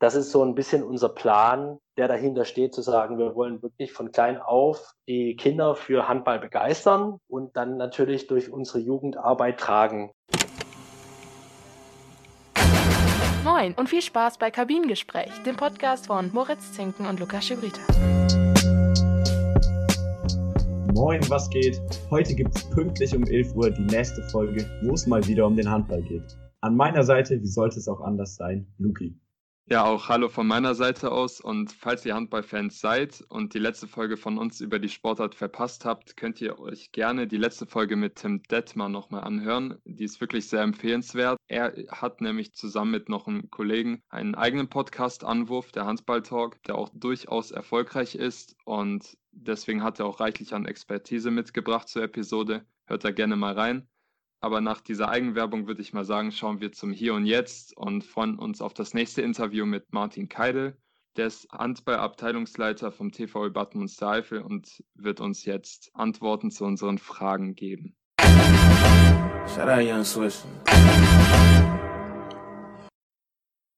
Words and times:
das 0.00 0.14
ist 0.14 0.30
so 0.30 0.42
ein 0.42 0.54
bisschen 0.54 0.82
unser 0.82 1.10
Plan, 1.10 1.78
der 1.98 2.08
dahinter 2.08 2.46
steht, 2.46 2.74
zu 2.74 2.80
sagen, 2.80 3.18
wir 3.18 3.34
wollen 3.34 3.62
wirklich 3.62 3.92
von 3.92 4.10
klein 4.10 4.38
auf 4.38 4.94
die 5.06 5.36
Kinder 5.36 5.74
für 5.74 6.08
Handball 6.08 6.38
begeistern 6.38 7.18
und 7.28 7.54
dann 7.54 7.76
natürlich 7.76 8.26
durch 8.26 8.50
unsere 8.50 8.78
Jugendarbeit 8.78 9.60
tragen. 9.60 10.10
Moin 13.44 13.74
und 13.74 13.90
viel 13.90 14.00
Spaß 14.00 14.38
bei 14.38 14.50
Kabinengespräch, 14.50 15.42
dem 15.44 15.56
Podcast 15.56 16.06
von 16.06 16.30
Moritz 16.32 16.72
Zinken 16.72 17.04
und 17.04 17.20
Lukas 17.20 17.44
Schibrita. 17.44 17.82
Moin, 20.94 21.20
was 21.28 21.50
geht? 21.50 21.78
Heute 22.10 22.34
gibt 22.34 22.56
es 22.56 22.70
pünktlich 22.70 23.14
um 23.14 23.24
11 23.24 23.54
Uhr 23.54 23.70
die 23.70 23.84
nächste 23.84 24.22
Folge, 24.30 24.64
wo 24.82 24.94
es 24.94 25.06
mal 25.06 25.26
wieder 25.26 25.46
um 25.46 25.56
den 25.56 25.70
Handball 25.70 26.00
geht. 26.02 26.38
An 26.62 26.74
meiner 26.74 27.02
Seite, 27.02 27.38
wie 27.42 27.46
sollte 27.46 27.78
es 27.78 27.86
auch 27.86 28.00
anders 28.00 28.36
sein, 28.36 28.66
Luki. 28.78 29.14
Ja, 29.72 29.84
auch 29.84 30.08
hallo 30.08 30.28
von 30.28 30.48
meiner 30.48 30.74
Seite 30.74 31.12
aus. 31.12 31.40
Und 31.40 31.70
falls 31.70 32.04
ihr 32.04 32.16
Handballfans 32.16 32.80
seid 32.80 33.24
und 33.28 33.54
die 33.54 33.60
letzte 33.60 33.86
Folge 33.86 34.16
von 34.16 34.36
uns 34.36 34.60
über 34.60 34.80
die 34.80 34.88
Sportart 34.88 35.36
verpasst 35.36 35.84
habt, 35.84 36.16
könnt 36.16 36.40
ihr 36.40 36.58
euch 36.58 36.90
gerne 36.90 37.28
die 37.28 37.36
letzte 37.36 37.66
Folge 37.66 37.94
mit 37.94 38.16
Tim 38.16 38.42
Detmer 38.42 38.88
nochmal 38.88 39.22
anhören. 39.22 39.78
Die 39.84 40.02
ist 40.02 40.20
wirklich 40.20 40.48
sehr 40.48 40.62
empfehlenswert. 40.62 41.38
Er 41.46 41.72
hat 41.88 42.20
nämlich 42.20 42.52
zusammen 42.52 42.90
mit 42.90 43.08
noch 43.08 43.28
einem 43.28 43.48
Kollegen 43.48 44.02
einen 44.08 44.34
eigenen 44.34 44.66
Podcast 44.66 45.22
Anwurf, 45.22 45.70
der 45.70 45.86
Handball 45.86 46.22
Talk, 46.22 46.60
der 46.64 46.74
auch 46.74 46.88
durchaus 46.92 47.52
erfolgreich 47.52 48.16
ist. 48.16 48.56
Und 48.64 49.16
deswegen 49.30 49.84
hat 49.84 50.00
er 50.00 50.06
auch 50.06 50.18
reichlich 50.18 50.52
an 50.52 50.66
Expertise 50.66 51.30
mitgebracht 51.30 51.86
zur 51.88 52.02
Episode. 52.02 52.66
Hört 52.86 53.04
da 53.04 53.12
gerne 53.12 53.36
mal 53.36 53.52
rein. 53.54 53.86
Aber 54.42 54.62
nach 54.62 54.80
dieser 54.80 55.10
Eigenwerbung 55.10 55.66
würde 55.66 55.82
ich 55.82 55.92
mal 55.92 56.06
sagen, 56.06 56.32
schauen 56.32 56.62
wir 56.62 56.72
zum 56.72 56.92
Hier 56.92 57.12
und 57.12 57.26
Jetzt 57.26 57.76
und 57.76 58.04
freuen 58.04 58.38
uns 58.38 58.62
auf 58.62 58.72
das 58.72 58.94
nächste 58.94 59.20
Interview 59.20 59.66
mit 59.66 59.92
Martin 59.92 60.30
Keidel. 60.30 60.78
Der 61.18 61.26
ist 61.26 61.46
Handball-Abteilungsleiter 61.52 62.90
vom 62.90 63.12
TVÖ 63.12 63.50
Bad 63.50 63.74
Münstereifel 63.74 64.40
und 64.40 64.82
wird 64.94 65.20
uns 65.20 65.44
jetzt 65.44 65.90
Antworten 65.92 66.50
zu 66.50 66.64
unseren 66.64 66.96
Fragen 66.96 67.54
geben. 67.54 67.98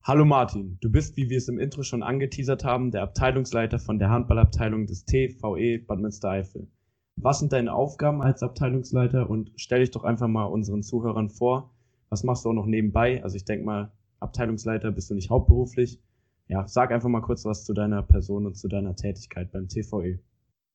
Hallo 0.04 0.24
Martin, 0.24 0.78
du 0.80 0.92
bist, 0.92 1.16
wie 1.16 1.28
wir 1.28 1.38
es 1.38 1.48
im 1.48 1.58
Intro 1.58 1.82
schon 1.82 2.04
angeteasert 2.04 2.62
haben, 2.62 2.92
der 2.92 3.02
Abteilungsleiter 3.02 3.80
von 3.80 3.98
der 3.98 4.10
Handballabteilung 4.10 4.86
des 4.86 5.04
TVE 5.06 5.80
Bad 5.88 5.98
Münstereifel. 5.98 6.68
Was 7.16 7.38
sind 7.38 7.52
deine 7.52 7.74
Aufgaben 7.74 8.22
als 8.22 8.42
Abteilungsleiter 8.42 9.28
und 9.28 9.52
stell 9.56 9.80
dich 9.80 9.90
doch 9.90 10.04
einfach 10.04 10.28
mal 10.28 10.44
unseren 10.44 10.82
Zuhörern 10.82 11.30
vor. 11.30 11.70
Was 12.08 12.24
machst 12.24 12.44
du 12.44 12.50
auch 12.50 12.54
noch 12.54 12.66
nebenbei? 12.66 13.22
Also 13.22 13.36
ich 13.36 13.44
denke 13.44 13.64
mal, 13.64 13.92
Abteilungsleiter 14.20 14.90
bist 14.90 15.10
du 15.10 15.14
nicht 15.14 15.30
hauptberuflich. 15.30 16.00
Ja, 16.48 16.66
sag 16.66 16.90
einfach 16.90 17.08
mal 17.08 17.22
kurz 17.22 17.44
was 17.44 17.64
zu 17.64 17.72
deiner 17.72 18.02
Person 18.02 18.46
und 18.46 18.56
zu 18.56 18.68
deiner 18.68 18.96
Tätigkeit 18.96 19.50
beim 19.52 19.68
TVE. 19.68 20.18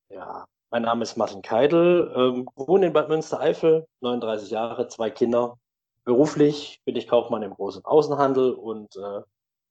Ja, 0.09 0.45
mein 0.71 0.83
Name 0.83 1.03
ist 1.03 1.17
Martin 1.17 1.41
Keidel, 1.41 2.11
ähm, 2.15 2.49
wohne 2.55 2.87
in 2.87 2.93
Bad 2.93 3.09
Münstereifel, 3.09 3.85
39 4.01 4.49
Jahre, 4.49 4.87
zwei 4.87 5.09
Kinder. 5.09 5.57
Beruflich 6.03 6.81
bin 6.85 6.95
ich 6.95 7.07
Kaufmann 7.07 7.43
im 7.43 7.53
Groß- 7.53 7.77
und 7.77 7.85
Außenhandel 7.85 8.53
und 8.53 8.95
äh, 8.95 9.21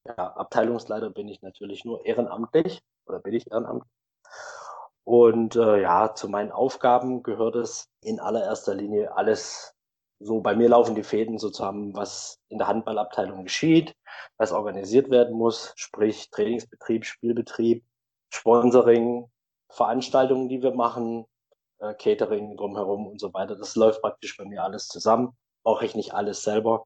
ja, 0.06 0.14
Abteilungsleiter 0.36 1.10
bin 1.10 1.28
ich 1.28 1.42
natürlich 1.42 1.84
nur 1.84 2.04
ehrenamtlich 2.04 2.82
oder 3.06 3.18
bin 3.18 3.34
ich 3.34 3.50
ehrenamtlich. 3.50 3.90
Und 5.06 5.56
äh, 5.56 5.80
ja, 5.82 6.14
zu 6.14 6.28
meinen 6.28 6.50
Aufgaben 6.50 7.22
gehört 7.22 7.54
es 7.56 7.88
in 8.02 8.20
allererster 8.20 8.74
Linie 8.74 9.16
alles 9.16 9.76
so 10.18 10.40
bei 10.40 10.54
mir 10.56 10.68
laufen 10.68 10.94
die 10.94 11.02
Fäden 11.02 11.38
so 11.38 11.50
zusammen, 11.50 11.94
was 11.94 12.40
in 12.48 12.58
der 12.58 12.68
Handballabteilung 12.68 13.44
geschieht, 13.44 13.94
was 14.38 14.52
organisiert 14.52 15.10
werden 15.10 15.36
muss, 15.36 15.72
sprich 15.76 16.30
Trainingsbetrieb, 16.30 17.04
Spielbetrieb, 17.04 17.84
Sponsoring, 18.30 19.30
Veranstaltungen, 19.68 20.48
die 20.48 20.62
wir 20.62 20.72
machen, 20.72 21.26
äh, 21.78 21.92
Catering 21.94 22.56
drumherum 22.56 23.06
und 23.06 23.20
so 23.20 23.34
weiter. 23.34 23.56
Das 23.56 23.76
läuft 23.76 24.00
praktisch 24.00 24.36
bei 24.36 24.44
mir 24.44 24.62
alles 24.62 24.88
zusammen. 24.88 25.36
Brauche 25.62 25.84
ich 25.84 25.94
nicht 25.94 26.14
alles 26.14 26.42
selber. 26.42 26.84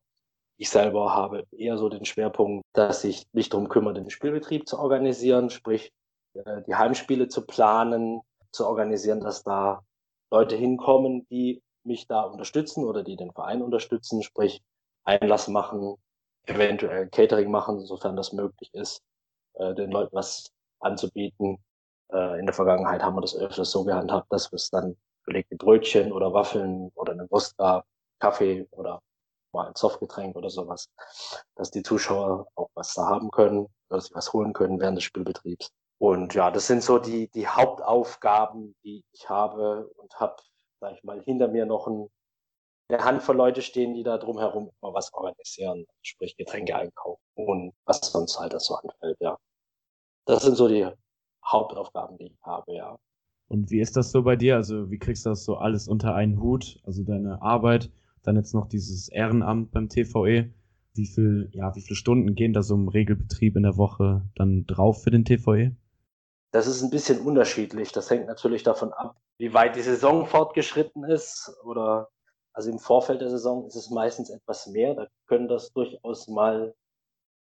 Ich 0.56 0.70
selber 0.70 1.14
habe 1.14 1.47
eher 1.53 1.78
so 1.78 1.88
den 1.88 2.04
Schwerpunkt, 2.04 2.64
dass 2.72 3.04
ich 3.04 3.26
mich 3.32 3.48
darum 3.48 3.69
kümmere, 3.69 3.94
den 3.94 4.10
Spielbetrieb 4.10 4.69
zu 4.69 4.78
organisieren, 4.78 5.50
sprich 5.50 5.92
die 6.34 6.74
Heimspiele 6.74 7.28
zu 7.28 7.46
planen, 7.46 8.20
zu 8.52 8.66
organisieren, 8.66 9.20
dass 9.20 9.42
da 9.42 9.82
Leute 10.30 10.56
hinkommen, 10.56 11.26
die 11.30 11.62
mich 11.84 12.06
da 12.06 12.22
unterstützen 12.22 12.84
oder 12.84 13.02
die 13.02 13.16
den 13.16 13.32
Verein 13.32 13.62
unterstützen, 13.62 14.22
sprich 14.22 14.62
Einlass 15.04 15.48
machen, 15.48 15.96
eventuell 16.44 17.08
Catering 17.08 17.50
machen, 17.50 17.84
sofern 17.86 18.16
das 18.16 18.32
möglich 18.32 18.70
ist, 18.74 19.02
äh, 19.54 19.74
den 19.74 19.91
Leuten 19.91 20.14
was 20.14 20.52
anzubieten. 20.80 21.58
Äh, 22.12 22.38
in 22.38 22.47
der 22.47 22.54
Vergangenheit 22.54 23.02
haben 23.02 23.16
wir 23.16 23.22
das 23.22 23.36
öfters 23.36 23.70
so 23.70 23.84
gehandhabt, 23.84 24.26
dass 24.30 24.52
es 24.52 24.70
dann 24.70 24.97
belegte 25.24 25.56
Brötchen 25.56 26.12
oder 26.12 26.32
Waffeln 26.32 26.91
oder 26.94 27.12
eine 27.12 27.30
Wurst 27.30 27.56
gab, 27.56 27.86
Kaffee 28.18 28.66
oder 28.72 29.00
mal 29.52 29.68
ein 29.68 29.74
Softgetränk 29.76 30.36
oder 30.36 30.50
sowas, 30.50 30.88
dass 31.56 31.70
die 31.70 31.82
Zuschauer 31.82 32.47
auch 32.54 32.70
was 32.74 32.94
da 32.94 33.06
haben 33.06 33.30
können, 33.30 33.66
dass 33.88 34.06
sie 34.06 34.14
was 34.14 34.32
holen 34.32 34.52
können 34.52 34.80
während 34.80 34.97
des 34.97 35.04
Spielbetriebs. 35.04 35.72
Und 36.00 36.32
ja, 36.32 36.50
das 36.50 36.66
sind 36.66 36.82
so 36.82 36.98
die, 36.98 37.28
die 37.28 37.46
Hauptaufgaben, 37.46 38.74
die 38.84 39.04
ich 39.12 39.28
habe 39.28 39.90
und 39.98 40.18
habe, 40.18 40.36
sag 40.80 40.94
ich 40.94 41.04
mal, 41.04 41.20
hinter 41.20 41.46
mir 41.48 41.66
noch 41.66 41.86
ein, 41.86 42.08
eine 42.88 43.04
Handvoll 43.04 43.36
Leute 43.36 43.60
stehen, 43.60 43.92
die 43.92 44.02
da 44.02 44.16
drumherum 44.16 44.70
immer 44.80 44.94
was 44.94 45.12
organisieren, 45.12 45.84
sprich 46.00 46.38
Getränke 46.38 46.74
einkaufen 46.74 47.20
und 47.34 47.74
was 47.84 48.00
sonst 48.00 48.40
halt 48.40 48.58
so 48.62 48.76
anfällt, 48.76 49.18
ja. 49.20 49.36
Das 50.24 50.42
sind 50.42 50.56
so 50.56 50.68
die 50.68 50.88
Hauptaufgaben, 51.44 52.16
die 52.16 52.28
ich 52.28 52.42
habe, 52.44 52.74
ja. 52.74 52.98
Und 53.48 53.70
wie 53.70 53.80
ist 53.80 53.94
das 53.94 54.10
so 54.10 54.22
bei 54.22 54.36
dir? 54.36 54.56
Also 54.56 54.90
wie 54.90 54.98
kriegst 54.98 55.26
du 55.26 55.30
das 55.30 55.44
so 55.44 55.56
alles 55.58 55.86
unter 55.86 56.14
einen 56.14 56.40
Hut? 56.40 56.80
Also 56.84 57.04
deine 57.04 57.42
Arbeit, 57.42 57.90
dann 58.22 58.36
jetzt 58.36 58.54
noch 58.54 58.68
dieses 58.68 59.10
Ehrenamt 59.10 59.70
beim 59.72 59.90
TVE. 59.90 60.50
Wie 60.94 61.06
viel, 61.06 61.50
ja, 61.52 61.76
wie 61.76 61.82
viele 61.82 61.96
Stunden 61.96 62.34
gehen 62.34 62.54
da 62.54 62.62
so 62.62 62.74
im 62.74 62.88
Regelbetrieb 62.88 63.54
in 63.56 63.64
der 63.64 63.76
Woche 63.76 64.22
dann 64.34 64.64
drauf 64.64 65.02
für 65.02 65.10
den 65.10 65.26
TVE? 65.26 65.76
Das 66.52 66.66
ist 66.66 66.82
ein 66.82 66.90
bisschen 66.90 67.20
unterschiedlich. 67.20 67.92
Das 67.92 68.10
hängt 68.10 68.26
natürlich 68.26 68.62
davon 68.62 68.92
ab, 68.92 69.16
wie 69.38 69.54
weit 69.54 69.76
die 69.76 69.82
Saison 69.82 70.26
fortgeschritten 70.26 71.04
ist. 71.04 71.52
Oder 71.64 72.08
also 72.52 72.70
im 72.70 72.78
Vorfeld 72.78 73.20
der 73.20 73.30
Saison 73.30 73.66
ist 73.66 73.76
es 73.76 73.90
meistens 73.90 74.30
etwas 74.30 74.66
mehr. 74.66 74.94
Da 74.94 75.06
können 75.26 75.48
das 75.48 75.72
durchaus 75.72 76.26
mal 76.28 76.74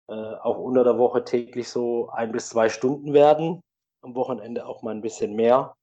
äh, 0.09 0.13
auch 0.13 0.57
unter 0.57 0.83
der 0.83 0.97
Woche 0.97 1.23
täglich 1.23 1.69
so 1.69 2.09
ein 2.09 2.31
bis 2.31 2.49
zwei 2.49 2.69
Stunden 2.69 3.13
werden. 3.13 3.61
Am 4.01 4.15
Wochenende 4.15 4.65
auch 4.65 4.81
mal 4.81 4.91
ein 4.91 5.01
bisschen 5.01 5.35
mehr. 5.35 5.75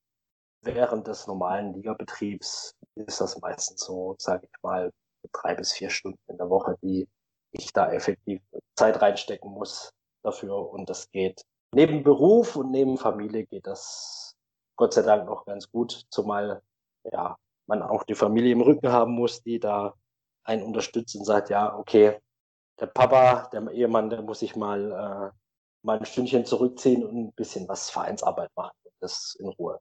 Während 0.62 1.06
des 1.06 1.26
normalen 1.26 1.74
Ligabetriebs 1.74 2.74
ist 2.94 3.20
das 3.20 3.38
meistens 3.40 3.80
so, 3.84 4.14
sage 4.18 4.46
ich 4.46 4.62
mal, 4.62 4.90
drei 5.32 5.54
bis 5.54 5.72
vier 5.72 5.90
Stunden 5.90 6.18
in 6.28 6.38
der 6.38 6.48
Woche, 6.48 6.76
die 6.82 7.06
ich 7.52 7.72
da 7.72 7.90
effektiv 7.92 8.40
Zeit 8.76 9.00
reinstecken 9.00 9.50
muss 9.50 9.90
dafür. 10.22 10.70
Und 10.70 10.88
das 10.88 11.10
geht 11.10 11.42
neben 11.74 12.02
Beruf 12.02 12.56
und 12.56 12.70
neben 12.70 12.96
Familie 12.96 13.46
geht 13.46 13.66
das 13.66 14.36
Gott 14.76 14.94
sei 14.94 15.02
Dank 15.02 15.26
noch 15.26 15.44
ganz 15.44 15.70
gut, 15.70 16.06
zumal 16.10 16.62
ja 17.12 17.36
man 17.66 17.82
auch 17.82 18.04
die 18.04 18.14
Familie 18.14 18.52
im 18.52 18.60
Rücken 18.60 18.90
haben 18.90 19.12
muss, 19.12 19.42
die 19.42 19.58
da 19.58 19.94
einen 20.44 20.62
unterstützt 20.62 21.16
und 21.16 21.24
sagt, 21.24 21.50
ja, 21.50 21.76
okay, 21.76 22.18
der 22.80 22.86
Papa, 22.86 23.48
der 23.52 23.70
Ehemann, 23.70 24.10
der 24.10 24.22
muss 24.22 24.40
sich 24.40 24.56
mal, 24.56 24.90
äh, 24.90 25.36
mal 25.82 25.98
ein 25.98 26.04
Stündchen 26.04 26.44
zurückziehen 26.44 27.04
und 27.04 27.16
ein 27.16 27.32
bisschen 27.32 27.68
was 27.68 27.90
Vereinsarbeit 27.90 28.50
machen. 28.56 28.76
Das 29.00 29.36
in 29.38 29.48
Ruhe. 29.48 29.78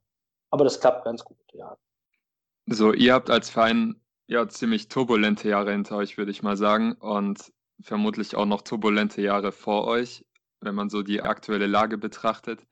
Aber 0.49 0.63
das 0.63 0.79
klappt 0.79 1.05
ganz 1.05 1.23
gut, 1.23 1.37
ja. 1.53 1.77
So, 2.65 2.93
ihr 2.93 3.13
habt 3.13 3.29
als 3.29 3.49
Verein 3.49 4.01
ja 4.27 4.47
ziemlich 4.47 4.87
turbulente 4.87 5.49
Jahre 5.49 5.71
hinter 5.71 5.97
euch, 5.97 6.17
würde 6.17 6.31
ich 6.31 6.43
mal 6.43 6.57
sagen, 6.57 6.93
und 6.93 7.51
vermutlich 7.81 8.35
auch 8.35 8.45
noch 8.45 8.61
turbulente 8.61 9.21
Jahre 9.21 9.51
vor 9.51 9.87
euch 9.87 10.25
wenn 10.63 10.75
man 10.75 10.89
so 10.89 11.01
die 11.03 11.21
aktuelle 11.21 11.67
Lage 11.67 11.97
betrachtet. 11.97 12.65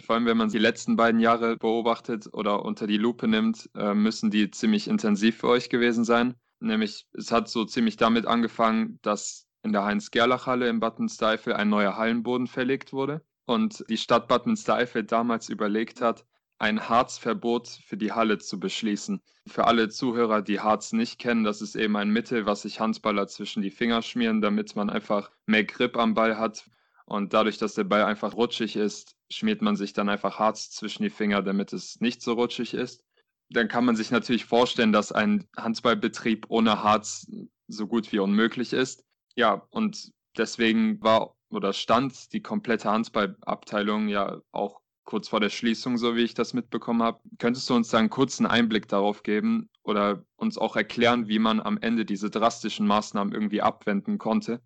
Vor 0.00 0.14
allem, 0.14 0.26
wenn 0.26 0.36
man 0.36 0.48
die 0.48 0.58
letzten 0.58 0.96
beiden 0.96 1.20
Jahre 1.20 1.56
beobachtet 1.56 2.28
oder 2.32 2.64
unter 2.64 2.86
die 2.86 2.98
Lupe 2.98 3.26
nimmt, 3.26 3.68
äh, 3.74 3.94
müssen 3.94 4.30
die 4.30 4.50
ziemlich 4.50 4.86
intensiv 4.86 5.38
für 5.38 5.48
euch 5.48 5.70
gewesen 5.70 6.04
sein. 6.04 6.34
Nämlich, 6.60 7.06
es 7.12 7.32
hat 7.32 7.48
so 7.48 7.64
ziemlich 7.64 7.96
damit 7.96 8.26
angefangen, 8.26 8.98
dass 9.02 9.46
in 9.62 9.72
der 9.72 9.84
Heinz-Gerlach-Halle 9.84 10.68
in 10.68 10.80
Bad 10.80 10.98
Münstereifel 10.98 11.52
ein 11.52 11.68
neuer 11.68 11.96
Hallenboden 11.96 12.46
verlegt 12.46 12.92
wurde 12.92 13.24
und 13.44 13.84
die 13.88 13.96
Stadt 13.96 14.28
Bad 14.28 14.46
Münstereifel 14.46 15.04
damals 15.04 15.48
überlegt 15.48 16.00
hat, 16.00 16.24
ein 16.58 16.88
Harzverbot 16.88 17.68
für 17.68 17.96
die 17.96 18.12
Halle 18.12 18.38
zu 18.38 18.58
beschließen. 18.58 19.20
Für 19.46 19.66
alle 19.66 19.88
Zuhörer, 19.88 20.42
die 20.42 20.60
Harz 20.60 20.92
nicht 20.92 21.18
kennen, 21.18 21.44
das 21.44 21.62
ist 21.62 21.76
eben 21.76 21.96
ein 21.96 22.10
Mittel, 22.10 22.46
was 22.46 22.62
sich 22.62 22.80
Handballer 22.80 23.28
zwischen 23.28 23.62
die 23.62 23.70
Finger 23.70 24.02
schmieren, 24.02 24.40
damit 24.40 24.76
man 24.76 24.90
einfach 24.90 25.30
mehr 25.46 25.64
Grip 25.64 25.96
am 25.96 26.14
Ball 26.14 26.38
hat, 26.38 26.68
und 27.08 27.32
dadurch, 27.32 27.58
dass 27.58 27.74
der 27.74 27.84
Ball 27.84 28.04
einfach 28.04 28.34
rutschig 28.34 28.76
ist, 28.76 29.16
schmiert 29.30 29.62
man 29.62 29.76
sich 29.76 29.92
dann 29.92 30.08
einfach 30.08 30.38
Harz 30.38 30.70
zwischen 30.70 31.02
die 31.02 31.10
Finger, 31.10 31.42
damit 31.42 31.72
es 31.72 32.00
nicht 32.00 32.22
so 32.22 32.34
rutschig 32.34 32.74
ist. 32.74 33.02
Dann 33.50 33.68
kann 33.68 33.84
man 33.84 33.96
sich 33.96 34.10
natürlich 34.10 34.44
vorstellen, 34.44 34.92
dass 34.92 35.10
ein 35.12 35.48
Handballbetrieb 35.56 36.46
ohne 36.48 36.82
Harz 36.82 37.26
so 37.66 37.86
gut 37.86 38.12
wie 38.12 38.18
unmöglich 38.18 38.72
ist. 38.72 39.04
Ja, 39.36 39.66
und 39.70 40.10
deswegen 40.36 41.02
war 41.02 41.34
oder 41.50 41.72
stand 41.72 42.32
die 42.34 42.42
komplette 42.42 42.90
Handballabteilung 42.90 44.08
ja 44.08 44.40
auch 44.52 44.80
kurz 45.04 45.28
vor 45.28 45.40
der 45.40 45.48
Schließung, 45.48 45.96
so 45.96 46.14
wie 46.16 46.24
ich 46.24 46.34
das 46.34 46.52
mitbekommen 46.52 47.02
habe. 47.02 47.20
Könntest 47.38 47.70
du 47.70 47.74
uns 47.74 47.88
da 47.88 47.98
einen 47.98 48.10
kurzen 48.10 48.44
Einblick 48.44 48.88
darauf 48.88 49.22
geben 49.22 49.70
oder 49.82 50.22
uns 50.36 50.58
auch 50.58 50.76
erklären, 50.76 51.28
wie 51.28 51.38
man 51.38 51.60
am 51.60 51.78
Ende 51.80 52.04
diese 52.04 52.28
drastischen 52.28 52.86
Maßnahmen 52.86 53.32
irgendwie 53.32 53.62
abwenden 53.62 54.18
konnte? 54.18 54.60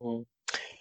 Mhm. 0.00 0.24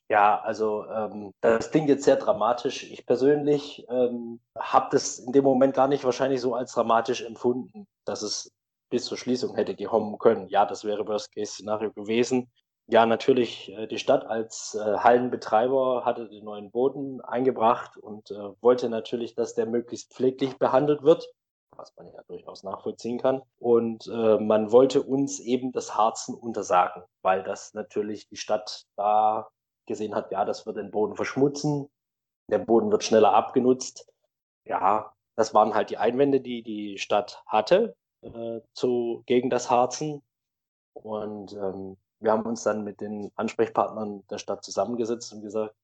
Ja, 0.09 0.39
also 0.41 0.85
ähm, 0.85 1.33
das 1.41 1.71
klingt 1.71 1.89
jetzt 1.89 2.03
sehr 2.03 2.17
dramatisch. 2.17 2.83
Ich 2.83 3.05
persönlich 3.05 3.85
ähm, 3.89 4.41
habe 4.57 4.89
das 4.91 5.19
in 5.19 5.31
dem 5.31 5.43
Moment 5.43 5.73
gar 5.73 5.87
nicht 5.87 6.03
wahrscheinlich 6.03 6.41
so 6.41 6.55
als 6.55 6.73
dramatisch 6.73 7.21
empfunden, 7.23 7.87
dass 8.05 8.21
es 8.21 8.51
bis 8.89 9.05
zur 9.05 9.17
Schließung 9.17 9.55
hätte 9.55 9.75
kommen 9.85 10.19
können. 10.19 10.47
Ja, 10.49 10.65
das 10.65 10.83
wäre 10.83 11.07
Worst-Case-Szenario 11.07 11.91
gewesen. 11.93 12.51
Ja, 12.87 13.05
natürlich, 13.05 13.71
äh, 13.71 13.87
die 13.87 13.97
Stadt 13.97 14.25
als 14.25 14.75
äh, 14.75 14.97
Hallenbetreiber 14.97 16.03
hatte 16.05 16.27
den 16.27 16.43
neuen 16.43 16.69
Boden 16.69 17.21
eingebracht 17.21 17.97
und 17.97 18.29
äh, 18.31 18.49
wollte 18.61 18.89
natürlich, 18.89 19.35
dass 19.35 19.55
der 19.55 19.65
möglichst 19.65 20.13
pfleglich 20.13 20.59
behandelt 20.59 21.01
wird, 21.01 21.25
was 21.77 21.93
man 21.95 22.07
ja 22.13 22.21
durchaus 22.27 22.63
nachvollziehen 22.63 23.19
kann. 23.19 23.41
Und 23.57 24.07
äh, 24.07 24.37
man 24.37 24.71
wollte 24.71 25.01
uns 25.01 25.39
eben 25.39 25.71
das 25.71 25.95
Harzen 25.95 26.35
untersagen, 26.35 27.03
weil 27.21 27.41
das 27.41 27.73
natürlich 27.73 28.27
die 28.27 28.37
Stadt 28.37 28.83
da 28.97 29.47
gesehen 29.85 30.15
hat, 30.15 30.31
ja, 30.31 30.45
das 30.45 30.65
wird 30.65 30.77
den 30.77 30.91
Boden 30.91 31.15
verschmutzen, 31.15 31.89
der 32.49 32.59
Boden 32.59 32.91
wird 32.91 33.03
schneller 33.03 33.33
abgenutzt. 33.33 34.07
Ja, 34.65 35.13
das 35.35 35.53
waren 35.53 35.73
halt 35.73 35.89
die 35.89 35.97
Einwände, 35.97 36.39
die 36.41 36.63
die 36.63 36.97
Stadt 36.97 37.43
hatte 37.47 37.95
äh, 38.21 38.61
zu, 38.73 39.23
gegen 39.25 39.49
das 39.49 39.69
Harzen. 39.69 40.21
Und 40.93 41.53
ähm, 41.53 41.97
wir 42.19 42.31
haben 42.31 42.45
uns 42.45 42.63
dann 42.63 42.83
mit 42.83 43.01
den 43.01 43.31
Ansprechpartnern 43.35 44.25
der 44.29 44.37
Stadt 44.37 44.63
zusammengesetzt 44.63 45.33
und 45.33 45.41
gesagt, 45.41 45.75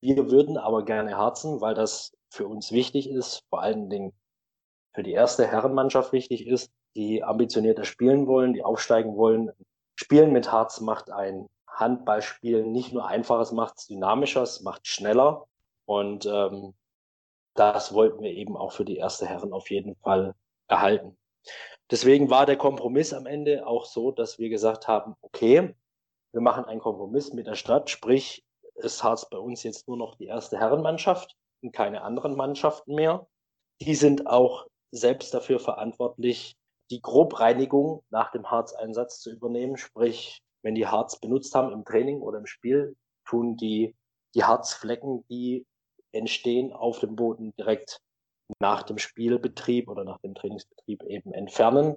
wir 0.00 0.30
würden 0.30 0.56
aber 0.56 0.84
gerne 0.84 1.16
harzen, 1.16 1.60
weil 1.60 1.74
das 1.74 2.16
für 2.30 2.46
uns 2.46 2.72
wichtig 2.72 3.10
ist, 3.10 3.44
vor 3.50 3.62
allen 3.62 3.90
Dingen 3.90 4.12
für 4.94 5.02
die 5.02 5.12
erste 5.12 5.46
Herrenmannschaft 5.46 6.12
wichtig 6.12 6.46
ist, 6.46 6.72
die 6.96 7.22
ambitionierter 7.22 7.84
spielen 7.84 8.26
wollen, 8.26 8.52
die 8.52 8.64
aufsteigen 8.64 9.16
wollen. 9.16 9.50
Spielen 9.96 10.32
mit 10.32 10.50
Harz 10.50 10.80
macht 10.80 11.10
ein 11.10 11.48
Handballspiel 11.78 12.64
nicht 12.64 12.92
nur 12.92 13.06
einfacher, 13.06 13.40
es 13.40 13.52
macht 13.52 13.78
es 13.78 13.86
dynamischer, 13.86 14.42
es 14.42 14.60
macht 14.62 14.86
schneller. 14.86 15.46
Und 15.84 16.26
ähm, 16.26 16.74
das 17.54 17.92
wollten 17.92 18.22
wir 18.22 18.30
eben 18.30 18.56
auch 18.56 18.72
für 18.72 18.84
die 18.84 18.96
erste 18.96 19.26
Herren 19.26 19.52
auf 19.52 19.70
jeden 19.70 19.96
Fall 19.96 20.34
erhalten. 20.68 21.16
Deswegen 21.90 22.30
war 22.30 22.46
der 22.46 22.56
Kompromiss 22.56 23.12
am 23.14 23.26
Ende 23.26 23.66
auch 23.66 23.86
so, 23.86 24.10
dass 24.10 24.38
wir 24.38 24.50
gesagt 24.50 24.88
haben, 24.88 25.14
okay, 25.22 25.74
wir 26.32 26.40
machen 26.40 26.66
einen 26.66 26.80
Kompromiss 26.80 27.32
mit 27.32 27.46
der 27.46 27.54
Stadt, 27.54 27.88
sprich, 27.88 28.44
es 28.74 29.02
hat 29.02 29.26
bei 29.30 29.38
uns 29.38 29.62
jetzt 29.62 29.88
nur 29.88 29.96
noch 29.96 30.16
die 30.16 30.26
erste 30.26 30.58
Herrenmannschaft 30.58 31.36
und 31.62 31.72
keine 31.72 32.02
anderen 32.02 32.36
Mannschaften 32.36 32.94
mehr. 32.94 33.26
Die 33.80 33.94
sind 33.94 34.26
auch 34.26 34.66
selbst 34.90 35.32
dafür 35.34 35.58
verantwortlich, 35.58 36.56
die 36.90 37.00
Grobreinigung 37.00 38.04
nach 38.10 38.30
dem 38.30 38.50
Harzeinsatz 38.50 39.20
zu 39.20 39.30
übernehmen, 39.30 39.76
sprich, 39.76 40.42
wenn 40.62 40.74
die 40.74 40.86
Harz 40.86 41.20
benutzt 41.20 41.54
haben 41.54 41.72
im 41.72 41.84
Training 41.84 42.20
oder 42.20 42.38
im 42.38 42.46
Spiel, 42.46 42.96
tun 43.24 43.56
die, 43.56 43.94
die 44.34 44.44
Harzflecken, 44.44 45.24
die 45.28 45.66
entstehen 46.12 46.72
auf 46.72 47.00
dem 47.00 47.16
Boden 47.16 47.54
direkt 47.56 48.00
nach 48.60 48.82
dem 48.82 48.98
Spielbetrieb 48.98 49.88
oder 49.88 50.04
nach 50.04 50.18
dem 50.18 50.34
Trainingsbetrieb 50.34 51.02
eben 51.04 51.32
entfernen. 51.32 51.96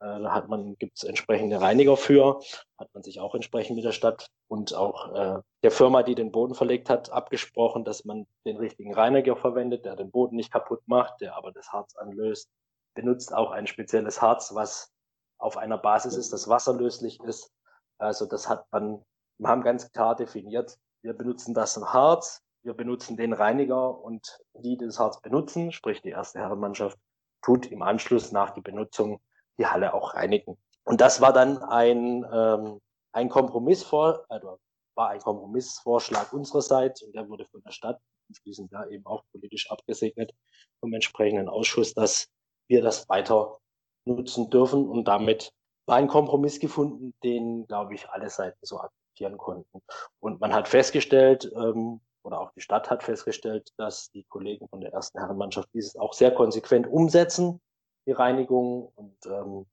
Äh, 0.00 0.20
da 0.20 0.32
hat 0.32 0.48
man, 0.48 0.76
gibt 0.76 0.98
es 0.98 1.04
entsprechende 1.04 1.60
Reiniger 1.60 1.96
für, 1.96 2.40
hat 2.78 2.92
man 2.92 3.02
sich 3.02 3.18
auch 3.20 3.34
entsprechend 3.34 3.76
mit 3.76 3.84
der 3.84 3.92
Stadt 3.92 4.28
und 4.48 4.74
auch 4.74 5.14
äh, 5.14 5.40
der 5.62 5.70
Firma, 5.70 6.02
die 6.02 6.14
den 6.14 6.32
Boden 6.32 6.54
verlegt 6.54 6.90
hat, 6.90 7.10
abgesprochen, 7.10 7.84
dass 7.84 8.04
man 8.04 8.26
den 8.44 8.58
richtigen 8.58 8.94
Reiniger 8.94 9.36
verwendet, 9.36 9.84
der 9.86 9.96
den 9.96 10.10
Boden 10.10 10.36
nicht 10.36 10.52
kaputt 10.52 10.82
macht, 10.86 11.20
der 11.20 11.36
aber 11.36 11.50
das 11.50 11.72
Harz 11.72 11.96
anlöst. 11.96 12.50
Benutzt 12.94 13.32
auch 13.32 13.50
ein 13.50 13.66
spezielles 13.66 14.20
Harz, 14.20 14.54
was 14.54 14.92
auf 15.38 15.56
einer 15.56 15.78
Basis 15.78 16.16
ist, 16.16 16.32
das 16.32 16.48
wasserlöslich 16.48 17.20
ist. 17.20 17.50
Also 17.98 18.26
das 18.26 18.48
hat 18.48 18.66
man, 18.72 19.04
wir 19.38 19.48
haben 19.48 19.62
ganz 19.62 19.90
klar 19.92 20.16
definiert, 20.16 20.78
wir 21.02 21.14
benutzen 21.14 21.54
das 21.54 21.76
Harz, 21.76 22.42
wir 22.62 22.74
benutzen 22.74 23.16
den 23.16 23.32
Reiniger 23.32 23.98
und 23.98 24.38
die, 24.54 24.76
die 24.76 24.86
das 24.86 24.98
Harz 24.98 25.20
benutzen, 25.20 25.72
sprich 25.72 26.02
die 26.02 26.10
erste 26.10 26.40
Herrenmannschaft, 26.40 26.98
tut 27.42 27.66
im 27.66 27.82
Anschluss 27.82 28.32
nach 28.32 28.50
die 28.50 28.60
Benutzung 28.60 29.20
die 29.58 29.66
Halle 29.66 29.94
auch 29.94 30.14
reinigen. 30.14 30.58
Und 30.84 31.00
das 31.00 31.20
war 31.20 31.32
dann 31.32 31.58
ein, 31.58 32.26
ähm, 32.32 32.80
ein 33.12 33.28
Kompromissvor, 33.28 34.24
also 34.28 34.58
war 34.96 35.10
ein 35.10 35.20
Kompromissvorschlag 35.20 36.32
unsererseits 36.32 37.02
und 37.02 37.14
der 37.14 37.28
wurde 37.28 37.46
von 37.46 37.62
der 37.62 37.70
Stadt 37.70 38.00
anschließend 38.28 38.72
ja 38.72 38.86
eben 38.86 39.06
auch 39.06 39.22
politisch 39.30 39.70
abgesegnet 39.70 40.32
vom 40.80 40.92
entsprechenden 40.92 41.48
Ausschuss, 41.48 41.94
dass 41.94 42.28
wir 42.68 42.82
das 42.82 43.08
weiter 43.08 43.58
nutzen 44.06 44.50
dürfen 44.50 44.88
und 44.88 45.04
damit 45.04 45.52
war 45.86 45.96
ein 45.96 46.08
Kompromiss 46.08 46.60
gefunden, 46.60 47.14
den, 47.22 47.66
glaube 47.66 47.94
ich, 47.94 48.08
alle 48.10 48.28
Seiten 48.28 48.58
so 48.62 48.80
akzeptieren 48.80 49.38
konnten. 49.38 49.80
Und 50.20 50.40
man 50.40 50.52
hat 50.52 50.68
festgestellt, 50.68 51.50
ähm, 51.56 52.00
oder 52.22 52.40
auch 52.40 52.52
die 52.52 52.60
Stadt 52.60 52.90
hat 52.90 53.04
festgestellt, 53.04 53.72
dass 53.76 54.10
die 54.10 54.24
Kollegen 54.24 54.68
von 54.68 54.80
der 54.80 54.92
ersten 54.92 55.18
Herrenmannschaft 55.18 55.68
dieses 55.72 55.96
auch 55.96 56.12
sehr 56.12 56.32
konsequent 56.32 56.86
umsetzen, 56.88 57.60
die 58.06 58.12
Reinigung. 58.12 58.92
Und 58.96 59.16
ähm, 59.26 59.66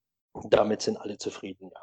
damit 0.50 0.84
sind 0.84 0.98
alle 0.98 1.18
zufrieden, 1.18 1.70
ja. 1.74 1.82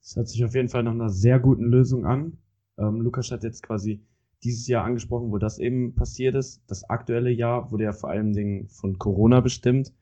Das 0.00 0.14
hört 0.14 0.28
sich 0.28 0.44
auf 0.44 0.54
jeden 0.54 0.68
Fall 0.68 0.84
nach 0.84 0.92
einer 0.92 1.10
sehr 1.10 1.40
guten 1.40 1.64
Lösung 1.64 2.06
an. 2.06 2.38
Ähm, 2.78 3.00
Lukas 3.00 3.32
hat 3.32 3.42
jetzt 3.42 3.64
quasi 3.64 4.06
dieses 4.44 4.68
Jahr 4.68 4.84
angesprochen, 4.84 5.32
wo 5.32 5.38
das 5.38 5.58
eben 5.58 5.96
passiert 5.96 6.36
ist. 6.36 6.62
Das 6.68 6.88
aktuelle 6.88 7.30
Jahr 7.30 7.72
wurde 7.72 7.84
ja 7.84 7.92
vor 7.92 8.10
allen 8.10 8.32
Dingen 8.32 8.68
von 8.68 8.98
Corona 8.98 9.40
bestimmt. 9.40 9.92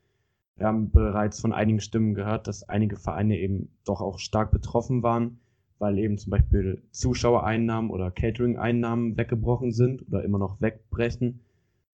Wir 0.57 0.67
haben 0.67 0.91
bereits 0.91 1.41
von 1.41 1.53
einigen 1.53 1.81
Stimmen 1.81 2.15
gehört, 2.15 2.47
dass 2.47 2.69
einige 2.69 2.97
Vereine 2.97 3.39
eben 3.39 3.77
doch 3.85 4.01
auch 4.01 4.19
stark 4.19 4.51
betroffen 4.51 5.03
waren 5.03 5.41
weil 5.79 5.99
eben 5.99 6.19
zum 6.19 6.31
Beispiel 6.31 6.83
Zuschauereinnahmen 6.93 7.91
oder 7.91 8.11
Catering-Einnahmen 8.11 9.17
weggebrochen 9.17 9.73
sind 9.73 10.07
oder 10.09 10.25
immer 10.25 10.39
noch 10.39 10.61
wegbrechen. 10.61 11.45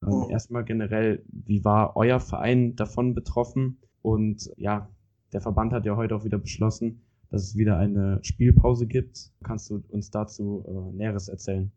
Ähm, 0.02 0.08
oh. 0.08 0.28
Erstmal 0.28 0.64
generell, 0.64 1.24
wie 1.26 1.64
war 1.64 1.96
euer 1.96 2.20
Verein 2.20 2.76
davon 2.76 3.14
betroffen? 3.14 3.80
Und 4.02 4.50
ja, 4.56 4.88
der 5.32 5.40
Verband 5.40 5.72
hat 5.72 5.86
ja 5.86 5.96
heute 5.96 6.16
auch 6.16 6.24
wieder 6.24 6.38
beschlossen, 6.38 7.02
dass 7.30 7.42
es 7.42 7.56
wieder 7.56 7.78
eine 7.78 8.18
Spielpause 8.22 8.86
gibt. 8.86 9.30
Kannst 9.42 9.70
du 9.70 9.82
uns 9.88 10.10
dazu 10.10 10.64
äh, 10.66 10.96
Näheres 10.96 11.28
erzählen? 11.28 11.72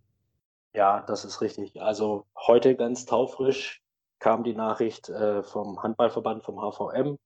Ja, 0.76 1.04
das 1.08 1.24
ist 1.26 1.42
richtig. 1.42 1.82
Also 1.82 2.26
heute 2.36 2.76
ganz 2.76 3.06
taufrisch 3.06 3.83
kam 4.24 4.46
die 4.46 4.56
Nachricht 4.56 5.10
äh, 5.10 5.44
vom 5.44 5.84
Handballverband, 5.84 6.46
vom 6.46 6.56
HVM 6.56 7.18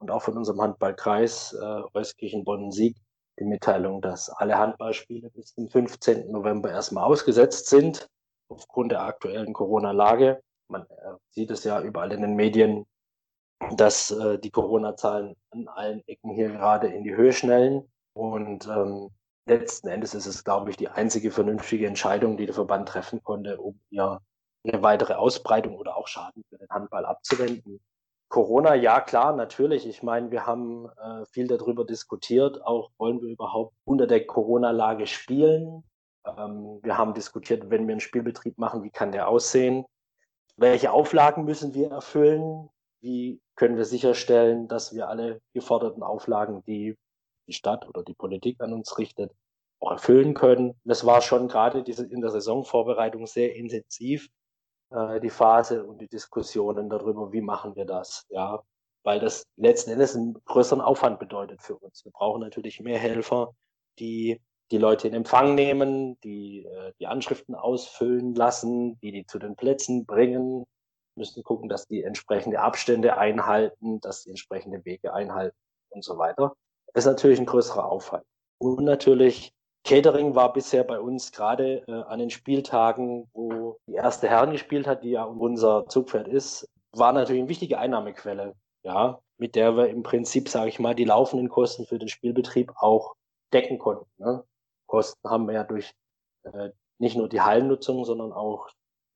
und 0.00 0.10
auch 0.10 0.22
von 0.22 0.36
unserem 0.36 0.60
Handballkreis 0.60 1.52
äh, 1.52 1.82
Euskirchen-Bonn-Sieg, 1.94 2.96
die 3.38 3.44
Mitteilung, 3.44 4.02
dass 4.02 4.28
alle 4.30 4.58
Handballspiele 4.58 5.30
bis 5.30 5.54
zum 5.54 5.68
15. 5.68 6.32
November 6.32 6.68
erstmal 6.68 7.04
ausgesetzt 7.04 7.68
sind, 7.68 8.08
aufgrund 8.48 8.90
der 8.90 9.02
aktuellen 9.02 9.52
Corona-Lage. 9.52 10.42
Man 10.66 10.82
äh, 10.82 11.14
sieht 11.30 11.52
es 11.52 11.62
ja 11.62 11.80
überall 11.80 12.10
in 12.10 12.22
den 12.22 12.34
Medien, 12.34 12.84
dass 13.76 14.10
äh, 14.10 14.40
die 14.40 14.50
Corona-Zahlen 14.50 15.36
an 15.50 15.68
allen 15.68 16.02
Ecken 16.08 16.32
hier 16.32 16.50
gerade 16.50 16.88
in 16.88 17.04
die 17.04 17.14
Höhe 17.14 17.32
schnellen. 17.32 17.88
Und 18.12 18.66
ähm, 18.66 19.10
letzten 19.46 19.86
Endes 19.86 20.14
ist 20.14 20.26
es, 20.26 20.42
glaube 20.42 20.70
ich, 20.70 20.76
die 20.76 20.88
einzige 20.88 21.30
vernünftige 21.30 21.86
Entscheidung, 21.86 22.36
die 22.36 22.46
der 22.46 22.56
Verband 22.56 22.88
treffen 22.88 23.22
konnte, 23.22 23.60
um 23.60 23.78
hier 23.88 24.20
eine 24.64 24.82
weitere 24.82 25.14
Ausbreitung 25.14 25.76
oder 25.76 25.96
auch 25.96 26.08
Schaden 26.08 26.44
für 26.48 26.58
den 26.58 26.68
Handball 26.68 27.06
abzuwenden. 27.06 27.80
Corona, 28.28 28.74
ja 28.74 29.00
klar, 29.00 29.34
natürlich. 29.34 29.86
Ich 29.86 30.02
meine, 30.02 30.30
wir 30.30 30.46
haben 30.46 30.88
äh, 30.88 31.24
viel 31.26 31.48
darüber 31.48 31.84
diskutiert, 31.84 32.64
auch 32.64 32.90
wollen 32.96 33.20
wir 33.20 33.28
überhaupt 33.28 33.74
unter 33.84 34.06
der 34.06 34.24
Corona-Lage 34.24 35.08
spielen. 35.08 35.82
Ähm, 36.24 36.78
wir 36.82 36.96
haben 36.96 37.12
diskutiert, 37.14 37.70
wenn 37.70 37.88
wir 37.88 37.94
einen 37.94 38.00
Spielbetrieb 38.00 38.56
machen, 38.56 38.84
wie 38.84 38.90
kann 38.90 39.10
der 39.10 39.26
aussehen? 39.26 39.84
Welche 40.56 40.92
Auflagen 40.92 41.44
müssen 41.44 41.74
wir 41.74 41.90
erfüllen? 41.90 42.68
Wie 43.00 43.40
können 43.56 43.76
wir 43.76 43.84
sicherstellen, 43.84 44.68
dass 44.68 44.94
wir 44.94 45.08
alle 45.08 45.40
geforderten 45.52 46.02
Auflagen, 46.02 46.62
die 46.66 46.96
die 47.48 47.52
Stadt 47.52 47.88
oder 47.88 48.04
die 48.04 48.14
Politik 48.14 48.60
an 48.60 48.72
uns 48.72 48.96
richtet, 48.96 49.32
auch 49.80 49.90
erfüllen 49.90 50.34
können? 50.34 50.78
Das 50.84 51.04
war 51.04 51.20
schon 51.20 51.48
gerade 51.48 51.82
diese, 51.82 52.06
in 52.06 52.20
der 52.20 52.30
Saisonvorbereitung 52.30 53.26
sehr 53.26 53.56
intensiv 53.56 54.28
äh, 54.90 55.20
die 55.20 55.30
Phase 55.30 55.84
und 55.84 56.00
die 56.00 56.08
Diskussionen 56.08 56.88
darüber, 56.88 57.32
wie 57.32 57.40
machen 57.40 57.76
wir 57.76 57.84
das, 57.84 58.26
ja, 58.28 58.62
weil 59.02 59.20
das 59.20 59.44
letzten 59.56 59.90
Endes 59.90 60.14
einen 60.14 60.34
größeren 60.44 60.80
Aufwand 60.80 61.18
bedeutet 61.18 61.62
für 61.62 61.76
uns. 61.76 62.04
Wir 62.04 62.12
brauchen 62.12 62.40
natürlich 62.40 62.80
mehr 62.80 62.98
Helfer, 62.98 63.54
die 63.98 64.40
die 64.70 64.78
Leute 64.78 65.08
in 65.08 65.14
Empfang 65.14 65.54
nehmen, 65.54 66.18
die 66.20 66.64
äh, 66.64 66.92
die 67.00 67.06
Anschriften 67.06 67.54
ausfüllen 67.54 68.34
lassen, 68.34 68.98
die 69.00 69.12
die 69.12 69.26
zu 69.26 69.38
den 69.38 69.56
Plätzen 69.56 70.06
bringen, 70.06 70.64
müssen 71.16 71.42
gucken, 71.42 71.68
dass 71.68 71.86
die 71.86 72.02
entsprechende 72.02 72.60
Abstände 72.60 73.16
einhalten, 73.16 74.00
dass 74.00 74.24
die 74.24 74.30
entsprechende 74.30 74.84
Wege 74.84 75.12
einhalten 75.12 75.56
und 75.90 76.04
so 76.04 76.18
weiter. 76.18 76.54
Das 76.92 77.04
ist 77.04 77.10
natürlich 77.10 77.40
ein 77.40 77.46
größerer 77.46 77.84
Aufwand. 77.84 78.24
Und 78.58 78.84
natürlich 78.84 79.52
Catering 79.84 80.34
war 80.34 80.52
bisher 80.52 80.84
bei 80.84 81.00
uns 81.00 81.32
gerade 81.32 81.82
äh, 81.88 81.92
an 81.92 82.18
den 82.18 82.30
Spieltagen, 82.30 83.28
wo 83.32 83.78
die 83.86 83.94
erste 83.94 84.28
Herren 84.28 84.52
gespielt 84.52 84.86
hat, 84.86 85.02
die 85.02 85.10
ja 85.10 85.24
unser 85.24 85.86
Zugpferd 85.86 86.28
ist, 86.28 86.68
war 86.92 87.12
natürlich 87.12 87.40
eine 87.40 87.48
wichtige 87.48 87.78
Einnahmequelle, 87.78 88.54
ja, 88.82 89.20
mit 89.38 89.54
der 89.54 89.76
wir 89.76 89.88
im 89.88 90.02
Prinzip, 90.02 90.48
sage 90.48 90.68
ich 90.68 90.78
mal, 90.78 90.94
die 90.94 91.04
laufenden 91.04 91.48
Kosten 91.48 91.86
für 91.86 91.98
den 91.98 92.08
Spielbetrieb 92.08 92.72
auch 92.76 93.14
decken 93.52 93.78
konnten. 93.78 94.06
Ne? 94.18 94.44
Kosten 94.86 95.28
haben 95.28 95.46
wir 95.46 95.54
ja 95.54 95.64
durch 95.64 95.94
äh, 96.44 96.70
nicht 96.98 97.16
nur 97.16 97.28
die 97.28 97.40
Hallennutzung, 97.40 98.04
sondern 98.04 98.32
auch 98.32 98.68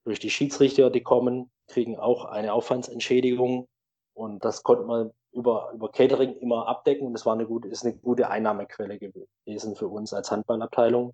durch 0.03 0.19
die 0.19 0.29
Schiedsrichter, 0.29 0.89
die 0.89 1.03
kommen, 1.03 1.51
kriegen 1.67 1.97
auch 1.97 2.25
eine 2.25 2.53
Aufwandsentschädigung. 2.53 3.67
Und 4.13 4.45
das 4.45 4.63
konnte 4.63 4.85
man 4.85 5.11
über, 5.35 5.71
über 5.73 5.89
Catering 5.89 6.37
immer 6.37 6.67
abdecken. 6.67 7.05
Und 7.07 7.13
das 7.13 7.25
war 7.25 7.33
eine 7.33 7.45
gute, 7.45 7.67
ist 7.67 7.85
eine 7.85 7.95
gute 7.95 8.29
Einnahmequelle 8.29 8.97
gewesen 8.97 9.75
für 9.75 9.87
uns 9.87 10.13
als 10.13 10.31
Handballabteilung, 10.31 11.13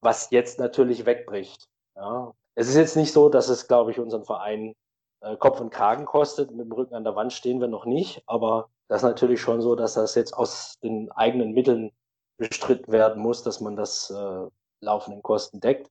was 0.00 0.30
jetzt 0.30 0.58
natürlich 0.58 1.06
wegbricht. 1.06 1.68
Ja. 1.96 2.32
Es 2.54 2.68
ist 2.68 2.76
jetzt 2.76 2.96
nicht 2.96 3.12
so, 3.12 3.28
dass 3.28 3.48
es, 3.48 3.66
glaube 3.66 3.90
ich, 3.90 3.98
unseren 3.98 4.24
Verein 4.24 4.74
äh, 5.20 5.36
Kopf 5.36 5.60
und 5.60 5.70
Kragen 5.70 6.04
kostet. 6.04 6.50
Mit 6.50 6.66
dem 6.66 6.72
Rücken 6.72 6.94
an 6.94 7.04
der 7.04 7.16
Wand 7.16 7.32
stehen 7.32 7.60
wir 7.60 7.68
noch 7.68 7.86
nicht. 7.86 8.22
Aber 8.26 8.68
das 8.88 9.02
ist 9.02 9.08
natürlich 9.08 9.40
schon 9.40 9.60
so, 9.60 9.74
dass 9.74 9.94
das 9.94 10.14
jetzt 10.14 10.34
aus 10.34 10.78
den 10.82 11.10
eigenen 11.12 11.52
Mitteln 11.52 11.90
bestritten 12.36 12.92
werden 12.92 13.22
muss, 13.22 13.42
dass 13.42 13.60
man 13.60 13.76
das 13.76 14.10
äh, 14.10 14.46
laufenden 14.80 15.22
Kosten 15.22 15.60
deckt. 15.60 15.90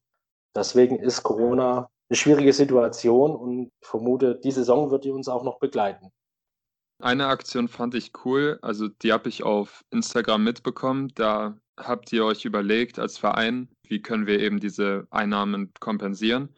Deswegen 0.55 0.99
ist 0.99 1.23
Corona 1.23 1.89
eine 2.09 2.17
schwierige 2.17 2.53
Situation 2.53 3.35
und 3.35 3.71
ich 3.81 3.87
vermute, 3.87 4.35
die 4.35 4.51
Saison 4.51 4.91
wird 4.91 5.03
die 5.03 5.11
uns 5.11 5.27
auch 5.27 5.43
noch 5.43 5.57
begleiten. 5.57 6.11
Eine 7.03 7.27
Aktion 7.27 7.67
fand 7.67 7.95
ich 7.95 8.13
cool, 8.23 8.59
also 8.61 8.87
die 8.87 9.11
habe 9.11 9.27
ich 9.27 9.43
auf 9.43 9.83
Instagram 9.89 10.41
mitbekommen. 10.45 11.09
Da 11.15 11.59
habt 11.75 12.13
ihr 12.13 12.23
euch 12.23 12.45
überlegt 12.45 12.97
als 12.97 13.17
Verein, 13.17 13.67
wie 13.83 14.01
können 14.01 14.25
wir 14.25 14.39
eben 14.39 14.61
diese 14.61 15.05
Einnahmen 15.09 15.73
kompensieren. 15.81 16.55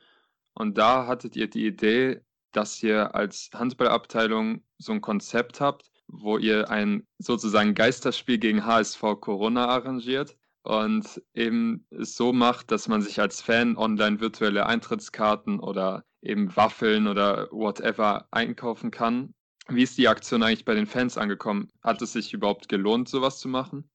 Und 0.53 0.77
da 0.77 1.07
hattet 1.07 1.35
ihr 1.35 1.49
die 1.49 1.65
Idee, 1.65 2.21
dass 2.51 2.83
ihr 2.83 3.15
als 3.15 3.49
Handballabteilung 3.55 4.61
so 4.77 4.91
ein 4.91 5.01
Konzept 5.01 5.61
habt, 5.61 5.89
wo 6.07 6.37
ihr 6.37 6.69
ein 6.69 7.07
sozusagen 7.17 7.73
Geisterspiel 7.73 8.37
gegen 8.37 8.67
HSV 8.67 9.01
Corona 9.21 9.67
arrangiert 9.67 10.37
und 10.61 11.23
eben 11.33 11.87
es 11.89 12.15
so 12.15 12.33
macht, 12.33 12.69
dass 12.69 12.87
man 12.87 13.01
sich 13.01 13.19
als 13.19 13.41
Fan 13.41 13.77
online 13.77 14.19
virtuelle 14.19 14.67
Eintrittskarten 14.67 15.59
oder 15.59 16.05
eben 16.21 16.55
Waffeln 16.55 17.07
oder 17.07 17.47
whatever 17.51 18.27
einkaufen 18.29 18.91
kann. 18.91 19.34
Wie 19.67 19.83
ist 19.83 19.97
die 19.97 20.07
Aktion 20.07 20.43
eigentlich 20.43 20.65
bei 20.65 20.75
den 20.75 20.85
Fans 20.85 21.17
angekommen? 21.17 21.71
Hat 21.81 22.01
es 22.01 22.13
sich 22.13 22.33
überhaupt 22.33 22.69
gelohnt, 22.69 23.09
sowas 23.09 23.39
zu 23.39 23.47
machen? 23.47 23.89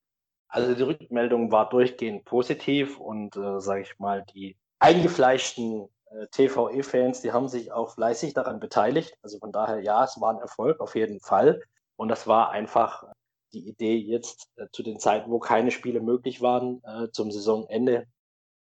Also 0.48 0.74
die 0.74 0.82
Rückmeldung 0.82 1.52
war 1.52 1.68
durchgehend 1.68 2.24
positiv 2.24 2.98
und 2.98 3.36
äh, 3.36 3.60
sage 3.60 3.82
ich 3.82 3.98
mal, 3.98 4.24
die 4.34 4.56
eingefleischten 4.80 5.88
äh, 6.06 6.26
TVE-Fans, 6.32 7.20
die 7.20 7.32
haben 7.32 7.48
sich 7.48 7.70
auch 7.70 7.94
fleißig 7.94 8.34
daran 8.34 8.58
beteiligt. 8.58 9.16
Also 9.22 9.38
von 9.38 9.52
daher 9.52 9.80
ja, 9.80 10.02
es 10.02 10.20
war 10.20 10.34
ein 10.34 10.40
Erfolg 10.40 10.80
auf 10.80 10.96
jeden 10.96 11.20
Fall. 11.20 11.62
Und 11.96 12.08
das 12.08 12.26
war 12.26 12.50
einfach 12.50 13.04
die 13.52 13.68
Idee 13.68 13.96
jetzt 13.96 14.48
äh, 14.56 14.66
zu 14.72 14.82
den 14.82 14.98
Zeiten, 14.98 15.30
wo 15.30 15.38
keine 15.38 15.70
Spiele 15.70 16.00
möglich 16.00 16.40
waren, 16.40 16.82
äh, 16.82 17.08
zum 17.12 17.30
Saisonende 17.30 18.06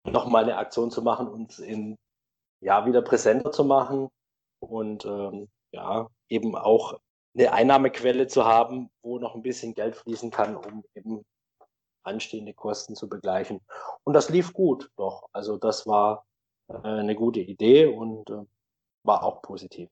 nochmal 0.04 0.44
eine 0.44 0.58
Aktion 0.58 0.92
zu 0.92 1.02
machen 1.02 1.28
und 1.30 1.60
in 1.60 1.98
ja 2.60 2.86
wieder 2.86 3.02
präsenter 3.02 3.52
zu 3.52 3.64
machen 3.64 4.10
und 4.60 5.06
ähm, 5.06 5.48
ja 5.72 6.08
eben 6.32 6.56
auch 6.56 7.00
eine 7.36 7.54
Einnahmequelle 7.54 8.28
zu 8.28 8.46
haben, 8.46 8.90
wo 9.04 9.20
noch 9.20 9.36
ein 9.36 9.44
bisschen 9.44 9.74
Geld 9.74 9.96
fließen 9.96 10.32
kann, 10.32 10.56
um 10.56 10.84
eben 10.96 11.24
anstehende 12.04 12.54
Kosten 12.54 12.96
zu 12.96 13.08
begleichen. 13.08 13.62
Und 14.04 14.14
das 14.14 14.30
lief 14.30 14.54
gut, 14.54 14.90
doch. 14.98 15.28
Also 15.34 15.58
das 15.58 15.86
war 15.86 16.26
äh, 16.68 16.74
eine 16.74 17.16
gute 17.16 17.42
Idee 17.42 17.86
und 17.86 18.30
äh, 18.30 18.44
war 19.04 19.24
auch 19.24 19.42
positiv. 19.42 19.90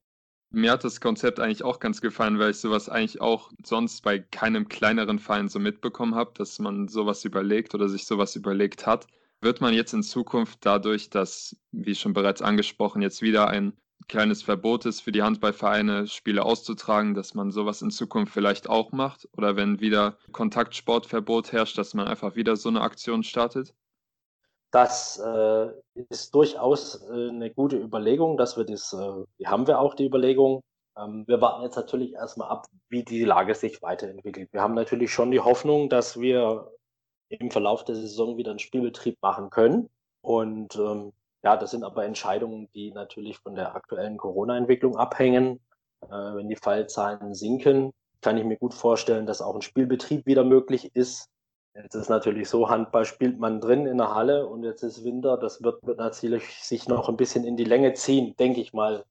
Mir 0.51 0.72
hat 0.72 0.84
das 0.84 1.00
Konzept 1.00 1.39
eigentlich 1.39 1.63
auch 1.63 1.79
ganz 1.79 2.01
gefallen, 2.01 2.39
weil 2.39 2.51
ich 2.51 2.58
sowas 2.58 2.89
eigentlich 2.89 3.22
auch 3.22 3.51
sonst 3.63 4.01
bei 4.01 4.17
keinem 4.17 4.67
kleineren 4.67 5.19
Verein 5.19 5.48
so 5.48 5.60
mitbekommen 5.60 6.15
habe, 6.15 6.31
dass 6.34 6.58
man 6.58 6.88
sowas 6.88 7.24
überlegt 7.24 7.75
oder 7.75 7.88
sich 7.88 8.08
sowas 8.08 8.36
überlegt 8.36 8.88
hat. 8.88 9.05
Wird 9.41 9.62
man 9.62 9.75
jetzt 9.75 9.93
in 9.93 10.01
Zukunft 10.01 10.65
dadurch, 10.65 11.12
dass, 11.12 11.55
wie 11.72 11.93
schon 11.93 12.13
bereits 12.13 12.41
angesprochen, 12.41 13.03
jetzt 13.03 13.22
wieder 13.22 13.48
ein 13.48 13.74
kleines 14.08 14.41
Verbot 14.41 14.86
ist 14.86 15.01
für 15.01 15.12
die 15.12 15.22
Handballvereine, 15.22 16.08
Spiele 16.08 16.44
auszutragen, 16.44 17.13
dass 17.13 17.34
man 17.34 17.51
sowas 17.51 17.82
in 17.82 17.91
Zukunft 17.91 18.34
vielleicht 18.34 18.70
auch 18.70 18.91
macht? 18.91 19.27
Oder 19.38 19.56
wenn 19.56 19.79
wieder 19.79 20.18
Kontaktsportverbot 20.32 21.51
herrscht, 21.51 21.77
dass 21.77 21.94
man 21.94 22.08
einfach 22.08 22.36
wieder 22.36 22.56
so 22.56 22.70
eine 22.70 22.82
Aktion 22.82 23.24
startet? 23.24 23.74
Das 24.72 25.20
äh, 25.20 25.70
ist 26.10 26.34
durchaus 26.36 27.01
äh, 27.10 27.29
eine 27.29 27.50
gute 27.50 27.77
Überlegung, 27.77 28.38
dass 28.38 28.56
wir 28.56 28.65
das, 28.65 28.94
äh, 28.94 29.24
die 29.39 29.48
haben 29.48 29.65
wir 29.68 29.79
auch 29.79 29.96
die 29.96 30.06
Überlegung. 30.06 30.62
Ähm, 30.96 31.25
wir 31.27 31.41
warten 31.41 31.63
jetzt 31.63 31.75
natürlich 31.75 32.13
erstmal 32.13 32.50
ab, 32.50 32.68
wie 32.89 33.03
die 33.03 33.24
Lage 33.24 33.56
sich 33.56 33.82
weiterentwickelt. 33.82 34.50
Wir 34.51 34.62
haben 34.62 34.75
natürlich 34.75 35.12
schon 35.12 35.32
die 35.32 35.39
Hoffnung, 35.39 35.89
dass 35.89 36.20
wir 36.20 36.72
im 37.29 37.50
Verlauf 37.50 37.84
der 37.84 37.96
Saison 37.96 38.38
wieder 38.38 38.51
einen 38.51 38.60
Spielbetrieb 38.60 39.18
machen 39.22 39.50
können. 39.50 39.89
Und 40.22 40.75
ähm, 40.75 41.13
ja, 41.43 41.55
das 41.55 41.72
sind 41.72 41.84
aber 41.84 42.05
Entscheidungen, 42.05 42.69
die 42.74 42.91
natürlich 42.91 43.38
von 43.39 43.55
der 43.55 43.75
aktuellen 43.75 44.17
Corona-Entwicklung 44.17 44.98
abhängen. 44.98 45.60
Äh, 46.01 46.10
wenn 46.10 46.50
die 46.50 46.55
Fallzahlen 46.55 47.34
sinken, 47.34 47.93
kann 48.22 48.38
ich 48.38 48.43
mir 48.43 48.58
gut 48.58 48.74
vorstellen, 48.74 49.25
dass 49.25 49.41
auch 49.41 49.55
ein 49.55 49.62
Spielbetrieb 49.62 50.25
wieder 50.25 50.43
möglich 50.43 50.96
ist. 50.96 51.29
Jetzt 51.75 51.96
ist 51.96 52.10
natürlich 52.10 52.50
so, 52.50 52.69
Handball 52.69 53.05
spielt 53.05 53.39
man 53.39 53.62
drin 53.62 53.86
in 53.86 53.98
der 53.98 54.13
Halle 54.13 54.48
und 54.48 54.63
jetzt 54.63 54.84
ist 54.84 55.05
Winter. 55.05 55.38
Das 55.38 55.63
wird, 55.63 55.86
wird 55.86 55.98
natürlich 55.98 56.63
sich 56.63 56.88
noch 56.88 57.08
ein 57.08 57.15
bisschen 57.15 57.46
in 57.46 57.55
die 57.55 57.63
Länge 57.63 57.93
ziehen, 57.93 58.36
denke 58.38 58.60
ich 58.60 58.74
mal. 58.74 59.05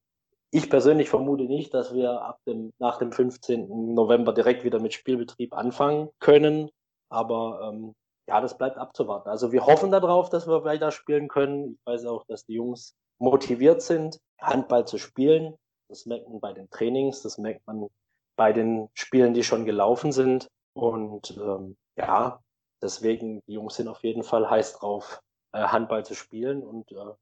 Ich 0.50 0.68
persönlich 0.68 1.08
vermute 1.08 1.44
nicht, 1.44 1.72
dass 1.72 1.94
wir 1.94 2.22
ab 2.22 2.40
dem, 2.46 2.72
nach 2.78 2.98
dem 2.98 3.12
15. 3.12 3.94
November 3.94 4.32
direkt 4.32 4.64
wieder 4.64 4.80
mit 4.80 4.92
Spielbetrieb 4.92 5.54
anfangen 5.54 6.10
können. 6.18 6.70
Aber 7.10 7.70
ähm, 7.72 7.94
ja, 8.28 8.40
das 8.40 8.56
bleibt 8.56 8.76
abzuwarten. 8.76 9.28
Also 9.28 9.52
wir 9.52 9.66
hoffen 9.66 9.90
darauf, 9.90 10.30
dass 10.30 10.46
wir 10.46 10.64
weiter 10.64 10.92
spielen 10.92 11.28
können. 11.28 11.72
Ich 11.72 11.86
weiß 11.86 12.06
auch, 12.06 12.24
dass 12.26 12.44
die 12.44 12.54
Jungs 12.54 12.94
motiviert 13.18 13.82
sind, 13.82 14.20
Handball 14.40 14.86
zu 14.86 14.98
spielen. 14.98 15.54
Das 15.88 16.06
merkt 16.06 16.28
man 16.28 16.40
bei 16.40 16.52
den 16.52 16.70
Trainings, 16.70 17.22
das 17.22 17.38
merkt 17.38 17.66
man 17.66 17.88
bei 18.36 18.52
den 18.52 18.88
Spielen, 18.94 19.34
die 19.34 19.42
schon 19.42 19.64
gelaufen 19.64 20.12
sind. 20.12 20.48
Und 20.74 21.36
ähm, 21.36 21.76
ja, 21.96 22.40
Deswegen, 22.80 23.42
die 23.46 23.54
Jungs 23.54 23.74
sind 23.74 23.88
auf 23.88 24.04
jeden 24.04 24.22
Fall 24.22 24.48
heiß 24.48 24.74
drauf, 24.74 25.20
äh, 25.52 25.58
Handball 25.58 26.04
zu 26.04 26.14
spielen 26.14 26.62
und 26.62 26.90
äh, 26.92 27.12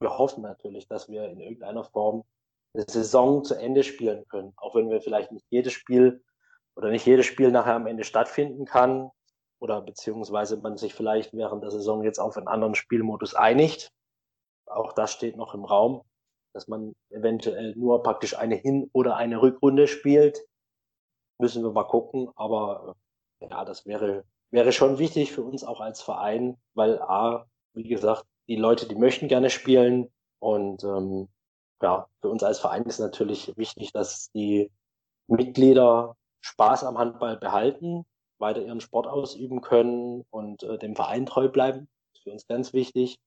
wir 0.00 0.18
hoffen 0.18 0.42
natürlich, 0.42 0.88
dass 0.88 1.08
wir 1.08 1.28
in 1.28 1.40
irgendeiner 1.40 1.84
Form 1.84 2.24
eine 2.74 2.84
Saison 2.86 3.42
zu 3.42 3.54
Ende 3.54 3.82
spielen 3.82 4.26
können. 4.28 4.52
Auch 4.56 4.74
wenn 4.74 4.90
wir 4.90 5.00
vielleicht 5.00 5.32
nicht 5.32 5.46
jedes 5.48 5.72
Spiel 5.72 6.22
oder 6.74 6.90
nicht 6.90 7.06
jedes 7.06 7.24
Spiel 7.24 7.50
nachher 7.50 7.74
am 7.74 7.86
Ende 7.86 8.04
stattfinden 8.04 8.66
kann 8.66 9.10
oder 9.58 9.80
beziehungsweise 9.80 10.56
man 10.58 10.76
sich 10.76 10.94
vielleicht 10.94 11.32
während 11.32 11.62
der 11.62 11.70
Saison 11.70 12.02
jetzt 12.02 12.18
auf 12.18 12.36
einen 12.36 12.48
anderen 12.48 12.74
Spielmodus 12.74 13.34
einigt. 13.34 13.90
Auch 14.66 14.92
das 14.92 15.12
steht 15.12 15.36
noch 15.36 15.54
im 15.54 15.64
Raum, 15.64 16.02
dass 16.52 16.68
man 16.68 16.94
eventuell 17.10 17.74
nur 17.76 18.02
praktisch 18.02 18.36
eine 18.36 18.56
Hin- 18.56 18.90
oder 18.92 19.16
eine 19.16 19.40
Rückrunde 19.40 19.88
spielt. 19.88 20.44
Müssen 21.38 21.62
wir 21.62 21.72
mal 21.72 21.84
gucken, 21.84 22.30
aber 22.36 22.96
äh, 23.40 23.48
ja, 23.48 23.64
das 23.64 23.86
wäre 23.86 24.24
wäre 24.50 24.72
schon 24.72 24.98
wichtig 24.98 25.32
für 25.32 25.42
uns 25.42 25.64
auch 25.64 25.80
als 25.80 26.02
Verein, 26.02 26.56
weil 26.74 27.00
A, 27.00 27.46
wie 27.74 27.88
gesagt, 27.88 28.24
die 28.48 28.56
Leute, 28.56 28.86
die 28.88 28.94
möchten 28.94 29.28
gerne 29.28 29.50
spielen 29.50 30.08
und 30.38 30.84
ähm, 30.84 31.28
ja, 31.82 32.08
für 32.20 32.28
uns 32.28 32.42
als 32.42 32.58
Verein 32.58 32.84
ist 32.84 33.00
natürlich 33.00 33.56
wichtig, 33.56 33.92
dass 33.92 34.30
die 34.32 34.70
Mitglieder 35.26 36.16
Spaß 36.40 36.84
am 36.84 36.96
Handball 36.96 37.36
behalten, 37.36 38.06
weiter 38.38 38.62
ihren 38.62 38.80
Sport 38.80 39.06
ausüben 39.06 39.60
können 39.60 40.24
und 40.30 40.62
äh, 40.62 40.78
dem 40.78 40.94
Verein 40.96 41.26
treu 41.26 41.48
bleiben. 41.48 41.88
Das 42.12 42.20
ist 42.20 42.22
für 42.24 42.32
uns 42.32 42.46
ganz 42.46 42.72
wichtig. 42.72 43.18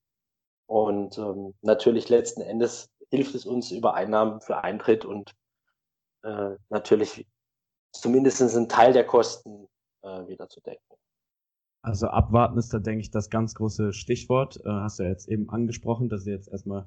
Und 0.67 1.17
ähm, 1.17 1.55
natürlich 1.61 2.09
letzten 2.09 2.41
Endes 2.41 2.89
hilft 3.09 3.33
es 3.35 3.45
uns 3.45 3.71
über 3.71 3.95
Einnahmen 3.95 4.39
für 4.41 4.63
Eintritt 4.63 5.03
und 5.03 5.33
äh, 6.23 6.55
natürlich 6.69 7.25
zumindest 7.91 8.41
einen 8.41 8.69
Teil 8.69 8.93
der 8.93 9.05
Kosten 9.05 9.67
äh, 10.03 10.27
wieder 10.27 10.47
zu 10.47 10.61
decken. 10.61 10.83
Also 11.81 12.07
abwarten 12.07 12.57
ist 12.57 12.73
da, 12.73 12.79
denke 12.79 13.01
ich, 13.01 13.09
das 13.09 13.29
ganz 13.29 13.55
große 13.55 13.93
Stichwort. 13.93 14.57
Äh, 14.65 14.69
hast 14.69 14.99
du 14.99 15.03
ja 15.03 15.09
jetzt 15.09 15.27
eben 15.27 15.49
angesprochen, 15.49 16.09
dass 16.09 16.25
ihr 16.27 16.33
jetzt 16.33 16.49
erstmal 16.49 16.85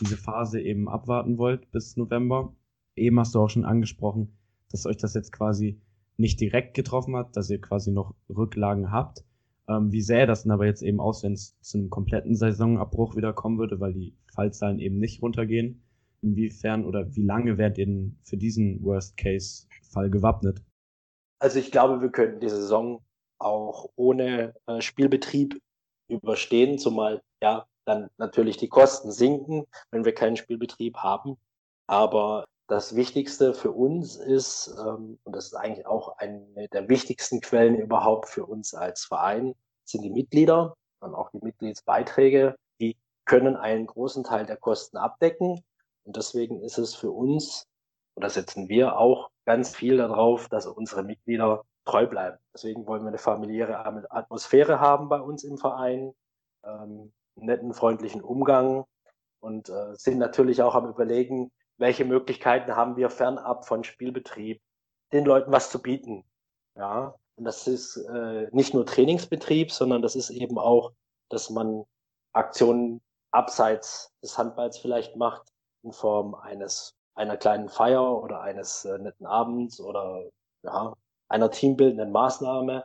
diese 0.00 0.16
Phase 0.16 0.60
eben 0.60 0.88
abwarten 0.88 1.38
wollt 1.38 1.70
bis 1.70 1.96
November. 1.96 2.54
Eben 2.96 3.18
hast 3.18 3.34
du 3.34 3.40
auch 3.40 3.48
schon 3.48 3.64
angesprochen, 3.64 4.36
dass 4.70 4.84
euch 4.86 4.96
das 4.96 5.14
jetzt 5.14 5.32
quasi 5.32 5.80
nicht 6.16 6.40
direkt 6.40 6.74
getroffen 6.74 7.16
hat, 7.16 7.36
dass 7.36 7.50
ihr 7.50 7.60
quasi 7.60 7.90
noch 7.90 8.14
Rücklagen 8.28 8.90
habt. 8.90 9.24
Ähm, 9.68 9.92
wie 9.92 10.02
sähe 10.02 10.26
das 10.26 10.42
denn 10.42 10.52
aber 10.52 10.66
jetzt 10.66 10.82
eben 10.82 11.00
aus, 11.00 11.22
wenn 11.22 11.32
es 11.32 11.58
zu 11.60 11.78
einem 11.78 11.90
kompletten 11.90 12.34
Saisonabbruch 12.34 13.16
wieder 13.16 13.32
kommen 13.32 13.58
würde, 13.58 13.80
weil 13.80 13.92
die 13.92 14.14
Fallzahlen 14.34 14.78
eben 14.78 14.98
nicht 14.98 15.22
runtergehen? 15.22 15.82
Inwiefern 16.20 16.84
oder 16.84 17.14
wie 17.14 17.24
lange 17.24 17.58
werdet 17.58 17.78
ihr 17.78 17.86
denn 17.86 18.18
für 18.22 18.36
diesen 18.36 18.82
Worst-Case-Fall 18.82 20.10
gewappnet? 20.10 20.62
Also 21.40 21.58
ich 21.58 21.72
glaube, 21.72 22.00
wir 22.00 22.10
könnten 22.10 22.40
die 22.40 22.48
Saison 22.48 23.02
auch 23.38 23.90
ohne 23.96 24.54
äh, 24.66 24.80
Spielbetrieb 24.80 25.60
überstehen, 26.08 26.78
zumal 26.78 27.22
ja 27.42 27.66
dann 27.84 28.10
natürlich 28.16 28.56
die 28.56 28.68
Kosten 28.68 29.10
sinken, 29.10 29.64
wenn 29.90 30.04
wir 30.04 30.14
keinen 30.14 30.36
Spielbetrieb 30.36 30.98
haben. 30.98 31.36
Aber 31.88 32.44
das 32.68 32.94
Wichtigste 32.94 33.54
für 33.54 33.72
uns 33.72 34.16
ist, 34.16 34.74
ähm, 34.78 35.18
und 35.24 35.36
das 35.36 35.46
ist 35.46 35.54
eigentlich 35.54 35.86
auch 35.86 36.16
eine 36.18 36.68
der 36.72 36.88
wichtigsten 36.88 37.40
Quellen 37.40 37.76
überhaupt 37.76 38.28
für 38.28 38.46
uns 38.46 38.74
als 38.74 39.04
Verein, 39.04 39.54
sind 39.84 40.02
die 40.02 40.10
Mitglieder 40.10 40.76
und 41.00 41.14
auch 41.14 41.30
die 41.30 41.40
Mitgliedsbeiträge. 41.42 42.56
Die 42.80 42.96
können 43.24 43.56
einen 43.56 43.86
großen 43.86 44.24
Teil 44.24 44.46
der 44.46 44.56
Kosten 44.56 44.96
abdecken. 44.96 45.62
Und 46.04 46.16
deswegen 46.16 46.62
ist 46.62 46.78
es 46.78 46.94
für 46.94 47.10
uns, 47.10 47.66
oder 48.14 48.30
setzen 48.30 48.68
wir 48.68 48.98
auch 48.98 49.30
ganz 49.44 49.74
viel 49.74 49.96
darauf, 49.96 50.48
dass 50.48 50.66
unsere 50.66 51.02
Mitglieder 51.02 51.64
treu 51.84 52.06
bleiben. 52.06 52.38
Deswegen 52.54 52.86
wollen 52.86 53.02
wir 53.02 53.08
eine 53.08 53.18
familiäre 53.18 53.84
Atmosphäre 54.10 54.80
haben 54.80 55.08
bei 55.08 55.20
uns 55.20 55.44
im 55.44 55.58
Verein, 55.58 56.14
ähm, 56.64 57.12
netten, 57.34 57.74
freundlichen 57.74 58.22
Umgang 58.22 58.84
und 59.40 59.68
äh, 59.68 59.94
sind 59.94 60.18
natürlich 60.18 60.62
auch 60.62 60.74
am 60.74 60.88
Überlegen, 60.88 61.50
welche 61.82 62.04
Möglichkeiten 62.04 62.74
haben 62.74 62.96
wir 62.96 63.10
fernab 63.10 63.66
von 63.66 63.84
Spielbetrieb, 63.84 64.62
den 65.12 65.24
Leuten 65.24 65.52
was 65.52 65.70
zu 65.70 65.82
bieten. 65.82 66.24
Ja, 66.76 67.14
und 67.36 67.44
das 67.44 67.66
ist 67.66 67.96
äh, 67.96 68.48
nicht 68.52 68.72
nur 68.72 68.86
Trainingsbetrieb, 68.86 69.70
sondern 69.70 70.00
das 70.00 70.16
ist 70.16 70.30
eben 70.30 70.58
auch, 70.58 70.92
dass 71.28 71.50
man 71.50 71.84
Aktionen 72.32 73.02
abseits 73.30 74.10
des 74.22 74.38
Handballs 74.38 74.78
vielleicht 74.78 75.16
macht, 75.16 75.48
in 75.82 75.92
Form 75.92 76.34
eines 76.34 76.94
einer 77.14 77.36
kleinen 77.36 77.68
Feier 77.68 78.22
oder 78.22 78.40
eines 78.40 78.84
äh, 78.84 78.98
netten 78.98 79.26
Abends 79.26 79.80
oder 79.80 80.24
ja, 80.62 80.94
einer 81.28 81.50
teambildenden 81.50 82.10
Maßnahme. 82.10 82.84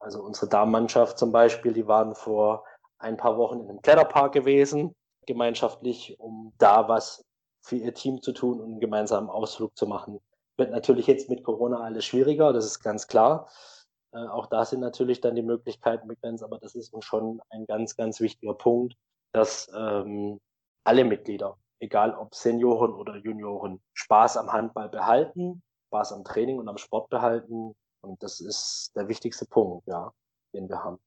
Also 0.00 0.22
unsere 0.22 0.48
Damenmannschaft 0.48 1.18
zum 1.18 1.32
Beispiel, 1.32 1.72
die 1.72 1.88
waren 1.88 2.14
vor 2.14 2.64
ein 2.98 3.16
paar 3.16 3.36
Wochen 3.36 3.60
in 3.60 3.68
einem 3.68 3.82
Kletterpark 3.82 4.32
gewesen, 4.32 4.94
gemeinschaftlich, 5.26 6.18
um 6.20 6.52
da 6.58 6.88
was 6.88 7.24
für 7.62 7.76
ihr 7.76 7.94
Team 7.94 8.22
zu 8.22 8.32
tun 8.32 8.60
und 8.60 8.66
einen 8.72 8.80
gemeinsamen 8.80 9.28
Ausflug 9.28 9.76
zu 9.76 9.86
machen. 9.86 10.20
Wird 10.56 10.70
natürlich 10.70 11.06
jetzt 11.06 11.30
mit 11.30 11.44
Corona 11.44 11.80
alles 11.80 12.04
schwieriger, 12.04 12.52
das 12.52 12.64
ist 12.66 12.80
ganz 12.80 13.06
klar. 13.06 13.48
Äh, 14.12 14.26
auch 14.26 14.46
da 14.46 14.64
sind 14.64 14.80
natürlich 14.80 15.20
dann 15.20 15.34
die 15.34 15.42
Möglichkeiten 15.42 16.08
begrenzt, 16.08 16.42
aber 16.42 16.58
das 16.58 16.74
ist 16.74 16.92
uns 16.92 17.04
schon 17.04 17.40
ein 17.50 17.66
ganz, 17.66 17.96
ganz 17.96 18.20
wichtiger 18.20 18.54
Punkt, 18.54 18.94
dass 19.32 19.70
ähm, 19.76 20.40
alle 20.84 21.04
Mitglieder, 21.04 21.58
egal 21.80 22.14
ob 22.14 22.34
Senioren 22.34 22.92
oder 22.92 23.16
Junioren, 23.16 23.80
Spaß 23.94 24.36
am 24.38 24.52
Handball 24.52 24.88
behalten, 24.88 25.62
Spaß 25.88 26.12
am 26.12 26.24
Training 26.24 26.58
und 26.58 26.68
am 26.68 26.78
Sport 26.78 27.10
behalten. 27.10 27.74
Und 28.00 28.22
das 28.22 28.40
ist 28.40 28.92
der 28.96 29.08
wichtigste 29.08 29.46
Punkt, 29.46 29.86
ja, 29.86 30.12
den 30.54 30.68
wir 30.68 30.82
haben. 30.82 30.98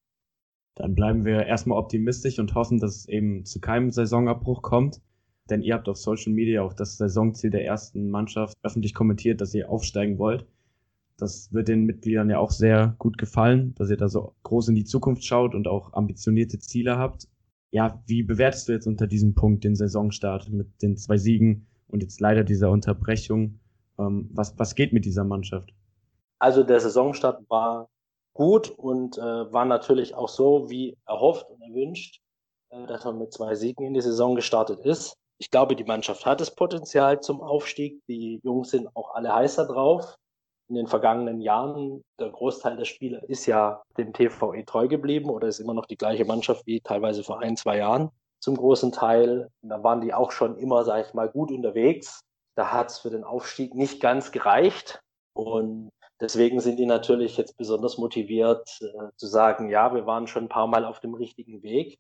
Dann 0.76 0.96
bleiben 0.96 1.26
wir 1.26 1.46
erstmal 1.46 1.78
optimistisch 1.78 2.40
und 2.40 2.56
hoffen, 2.56 2.80
dass 2.80 2.96
es 2.96 3.08
eben 3.08 3.46
zu 3.46 3.60
keinem 3.60 3.92
Saisonabbruch 3.92 4.62
kommt. 4.62 5.02
Denn 5.50 5.62
ihr 5.62 5.74
habt 5.74 5.90
auf 5.90 5.98
Social 5.98 6.32
Media 6.32 6.62
auch 6.62 6.74
das 6.74 6.98
Saisonziel 6.98 7.50
der 7.50 7.66
ersten 7.66 8.10
Mannschaft 8.10 8.56
öffentlich 8.64 8.94
kommentiert, 8.94 9.42
dass 9.42 9.54
ihr 9.54 9.70
aufsteigen 9.70 10.18
wollt. 10.18 10.46
Das 11.18 11.54
wird 11.54 11.68
den 11.68 11.86
Mitgliedern 11.86 12.30
ja 12.30 12.40
auch 12.40 12.52
sehr 12.52 12.96
gut 12.98 13.18
gefallen, 13.18 13.76
dass 13.76 13.90
ihr 13.90 13.98
da 13.98 14.10
so 14.10 14.34
groß 14.44 14.70
in 14.70 14.76
die 14.76 14.86
Zukunft 14.86 15.24
schaut 15.24 15.54
und 15.54 15.68
auch 15.68 15.94
ambitionierte 15.94 16.58
Ziele 16.60 16.98
habt. 16.98 17.28
Ja, 17.72 18.02
wie 18.08 18.24
bewertest 18.24 18.68
du 18.68 18.74
jetzt 18.74 18.88
unter 18.88 19.08
diesem 19.08 19.36
Punkt 19.36 19.64
den 19.64 19.76
Saisonstart 19.76 20.50
mit 20.50 20.82
den 20.82 20.98
zwei 20.98 21.18
Siegen 21.18 21.68
und 21.88 22.02
jetzt 22.02 22.20
leider 22.20 22.44
dieser 22.44 22.72
Unterbrechung? 22.72 23.60
Ähm, 24.00 24.30
was, 24.34 24.58
was 24.58 24.76
geht 24.76 24.94
mit 24.94 25.06
dieser 25.06 25.24
Mannschaft? 25.24 25.74
Also 26.40 26.64
der 26.64 26.80
Saisonstart 26.80 27.48
war 27.50 27.88
gut 28.34 28.72
und 28.72 29.18
äh, 29.18 29.22
war 29.22 29.66
natürlich 29.66 30.16
auch 30.16 30.30
so 30.30 30.70
wie 30.70 30.98
erhofft 31.06 31.50
und 31.50 31.62
erwünscht, 31.62 32.20
äh, 32.70 32.88
dass 32.88 33.06
man 33.06 33.20
mit 33.20 33.32
zwei 33.32 33.54
Siegen 33.56 33.86
in 33.86 33.94
die 33.94 34.02
Saison 34.02 34.36
gestartet 34.36 34.80
ist. 34.80 35.16
Ich 35.42 35.50
glaube, 35.50 35.76
die 35.76 35.84
Mannschaft 35.84 36.28
hat 36.28 36.40
das 36.40 36.54
Potenzial 36.54 37.20
zum 37.20 37.42
Aufstieg. 37.42 38.00
Die 38.08 38.40
Jungs 38.44 38.70
sind 38.70 38.96
auch 38.96 39.16
alle 39.16 39.34
heißer 39.34 39.66
drauf. 39.66 40.16
In 40.70 40.76
den 40.76 40.86
vergangenen 40.86 41.42
Jahren, 41.42 42.04
der 42.20 42.30
Großteil 42.30 42.78
der 42.78 42.86
Spieler 42.86 43.28
ist 43.28 43.48
ja 43.48 43.82
dem 43.98 44.14
TVE 44.14 44.64
treu 44.66 44.88
geblieben 44.88 45.32
oder 45.32 45.48
ist 45.48 45.60
immer 45.60 45.74
noch 45.74 45.88
die 45.88 45.98
gleiche 45.98 46.26
Mannschaft 46.26 46.68
wie 46.68 46.80
teilweise 46.80 47.24
vor 47.24 47.40
ein, 47.40 47.58
zwei 47.58 47.78
Jahren 47.78 48.12
zum 48.40 48.56
großen 48.56 48.92
Teil. 48.92 49.50
Und 49.64 49.70
da 49.70 49.84
waren 49.84 50.02
die 50.02 50.14
auch 50.14 50.32
schon 50.32 50.60
immer, 50.60 50.86
sage 50.86 51.08
ich 51.08 51.14
mal, 51.16 51.28
gut 51.28 51.52
unterwegs. 51.52 52.22
Da 52.56 52.72
hat 52.72 52.92
es 52.92 53.00
für 53.00 53.10
den 53.10 53.24
Aufstieg 53.24 53.74
nicht 53.74 54.00
ganz 54.00 54.32
gereicht. 54.32 55.02
Und 55.34 55.90
deswegen 56.20 56.60
sind 56.60 56.78
die 56.78 56.86
natürlich 56.86 57.36
jetzt 57.38 57.58
besonders 57.58 57.98
motiviert 57.98 58.78
äh, 58.82 59.10
zu 59.18 59.26
sagen, 59.26 59.70
ja, 59.70 59.92
wir 59.96 60.06
waren 60.06 60.28
schon 60.28 60.44
ein 60.44 60.50
paar 60.50 60.68
Mal 60.68 60.86
auf 60.86 61.00
dem 61.00 61.16
richtigen 61.16 61.64
Weg. 61.64 61.98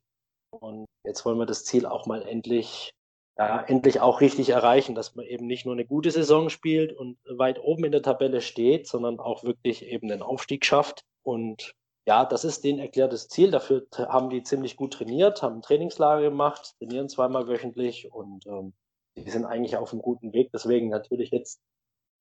Und 0.51 0.85
jetzt 1.03 1.25
wollen 1.25 1.39
wir 1.39 1.47
das 1.47 1.65
Ziel 1.65 1.87
auch 1.87 2.05
mal 2.05 2.21
endlich 2.21 2.93
ja, 3.37 3.61
endlich 3.63 3.99
auch 4.01 4.21
richtig 4.21 4.49
erreichen, 4.49 4.95
dass 4.95 5.15
man 5.15 5.25
eben 5.25 5.47
nicht 5.47 5.65
nur 5.65 5.73
eine 5.73 5.85
gute 5.85 6.11
Saison 6.11 6.49
spielt 6.49 6.93
und 6.93 7.17
weit 7.25 7.59
oben 7.59 7.85
in 7.85 7.91
der 7.91 8.01
Tabelle 8.01 8.41
steht, 8.41 8.87
sondern 8.87 9.19
auch 9.19 9.43
wirklich 9.43 9.85
eben 9.85 10.09
den 10.09 10.21
Aufstieg 10.21 10.65
schafft. 10.65 11.05
Und 11.23 11.75
ja, 12.07 12.25
das 12.25 12.43
ist 12.43 12.63
denen 12.63 12.79
erklärtes 12.79 13.29
Ziel. 13.29 13.51
Dafür 13.51 13.87
haben 13.95 14.29
die 14.29 14.43
ziemlich 14.43 14.75
gut 14.75 14.93
trainiert, 14.93 15.41
haben 15.41 15.61
Trainingslager 15.61 16.21
gemacht, 16.21 16.75
trainieren 16.79 17.09
zweimal 17.09 17.47
wöchentlich 17.47 18.11
und 18.11 18.45
ähm, 18.47 18.73
die 19.15 19.29
sind 19.29 19.45
eigentlich 19.45 19.77
auf 19.77 19.91
einem 19.91 20.01
guten 20.01 20.33
Weg. 20.33 20.51
Deswegen 20.53 20.89
natürlich 20.89 21.31
jetzt 21.31 21.61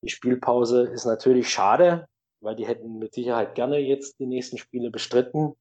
die 0.02 0.10
Spielpause 0.10 0.82
ist 0.84 1.04
natürlich 1.04 1.50
schade, 1.50 2.06
weil 2.40 2.56
die 2.56 2.66
hätten 2.66 2.98
mit 2.98 3.14
Sicherheit 3.14 3.54
gerne 3.54 3.78
jetzt 3.78 4.18
die 4.18 4.26
nächsten 4.26 4.58
Spiele 4.58 4.90
bestritten. 4.90 5.54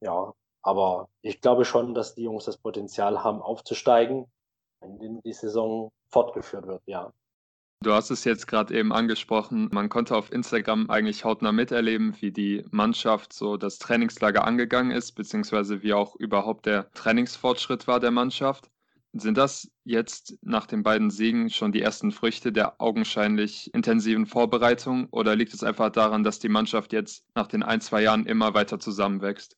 Ja, 0.00 0.34
aber 0.62 1.08
ich 1.22 1.40
glaube 1.40 1.64
schon, 1.64 1.94
dass 1.94 2.14
die 2.14 2.24
Jungs 2.24 2.44
das 2.44 2.58
Potenzial 2.58 3.22
haben, 3.22 3.42
aufzusteigen 3.42 4.26
in 4.82 4.98
dem 4.98 5.20
die 5.22 5.32
Saison 5.32 5.90
fortgeführt 6.08 6.66
wird, 6.66 6.82
ja. 6.86 7.12
Du 7.80 7.92
hast 7.92 8.10
es 8.10 8.24
jetzt 8.24 8.48
gerade 8.48 8.76
eben 8.76 8.92
angesprochen. 8.92 9.68
Man 9.70 9.88
konnte 9.88 10.16
auf 10.16 10.32
Instagram 10.32 10.90
eigentlich 10.90 11.24
hautnah 11.24 11.52
miterleben, 11.52 12.16
wie 12.20 12.32
die 12.32 12.64
Mannschaft 12.72 13.32
so 13.32 13.56
das 13.56 13.78
Trainingslager 13.78 14.44
angegangen 14.44 14.90
ist, 14.90 15.12
beziehungsweise 15.12 15.80
wie 15.84 15.92
auch 15.92 16.16
überhaupt 16.16 16.66
der 16.66 16.90
Trainingsfortschritt 16.94 17.86
war 17.86 18.00
der 18.00 18.10
Mannschaft. 18.10 18.68
Sind 19.12 19.38
das 19.38 19.70
jetzt 19.84 20.36
nach 20.42 20.66
den 20.66 20.82
beiden 20.82 21.10
Siegen 21.10 21.50
schon 21.50 21.70
die 21.70 21.80
ersten 21.80 22.10
Früchte 22.10 22.52
der 22.52 22.80
augenscheinlich 22.80 23.72
intensiven 23.72 24.26
Vorbereitung 24.26 25.06
oder 25.12 25.36
liegt 25.36 25.54
es 25.54 25.62
einfach 25.62 25.90
daran, 25.90 26.24
dass 26.24 26.40
die 26.40 26.48
Mannschaft 26.48 26.92
jetzt 26.92 27.24
nach 27.36 27.46
den 27.46 27.62
ein, 27.62 27.80
zwei 27.80 28.02
Jahren 28.02 28.26
immer 28.26 28.54
weiter 28.54 28.80
zusammenwächst? 28.80 29.56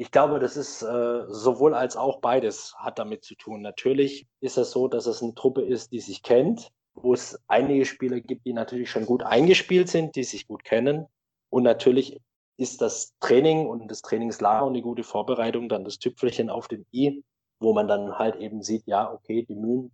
Ich 0.00 0.12
glaube, 0.12 0.38
das 0.38 0.56
ist 0.56 0.80
äh, 0.82 1.24
sowohl 1.26 1.74
als 1.74 1.96
auch 1.96 2.20
beides 2.20 2.72
hat 2.78 3.00
damit 3.00 3.24
zu 3.24 3.34
tun. 3.34 3.62
Natürlich 3.62 4.28
ist 4.38 4.56
es 4.56 4.70
so, 4.70 4.86
dass 4.86 5.06
es 5.06 5.24
eine 5.24 5.34
Truppe 5.34 5.62
ist, 5.62 5.90
die 5.90 5.98
sich 5.98 6.22
kennt, 6.22 6.70
wo 6.94 7.14
es 7.14 7.36
einige 7.48 7.84
Spieler 7.84 8.20
gibt, 8.20 8.46
die 8.46 8.52
natürlich 8.52 8.92
schon 8.92 9.06
gut 9.06 9.24
eingespielt 9.24 9.88
sind, 9.88 10.14
die 10.14 10.22
sich 10.22 10.46
gut 10.46 10.62
kennen. 10.62 11.06
Und 11.50 11.64
natürlich 11.64 12.20
ist 12.58 12.80
das 12.80 13.16
Training 13.18 13.66
und 13.66 13.90
das 13.90 14.02
Trainingslager 14.02 14.64
und 14.66 14.74
die 14.74 14.82
gute 14.82 15.02
Vorbereitung 15.02 15.68
dann 15.68 15.84
das 15.84 15.98
Tüpfelchen 15.98 16.48
auf 16.48 16.68
dem 16.68 16.86
i, 16.92 17.24
wo 17.58 17.72
man 17.72 17.88
dann 17.88 18.20
halt 18.20 18.36
eben 18.36 18.62
sieht, 18.62 18.86
ja, 18.86 19.12
okay, 19.12 19.42
die 19.42 19.56
Mühen, 19.56 19.90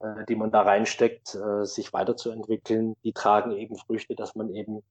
äh, 0.00 0.26
die 0.28 0.36
man 0.36 0.50
da 0.50 0.62
reinsteckt, 0.62 1.34
äh, 1.34 1.64
sich 1.64 1.94
weiterzuentwickeln, 1.94 2.94
die 3.04 3.14
tragen 3.14 3.52
eben 3.52 3.76
Früchte, 3.76 4.14
dass 4.16 4.34
man 4.34 4.50
eben 4.50 4.82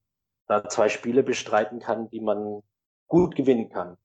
da 0.47 0.67
zwei 0.67 0.89
Spiele 0.89 1.21
bestreiten 1.21 1.77
kann, 1.77 2.09
die 2.09 2.19
man 2.19 2.63
gut 3.07 3.35
gewinnen 3.35 3.69
kann. 3.69 3.97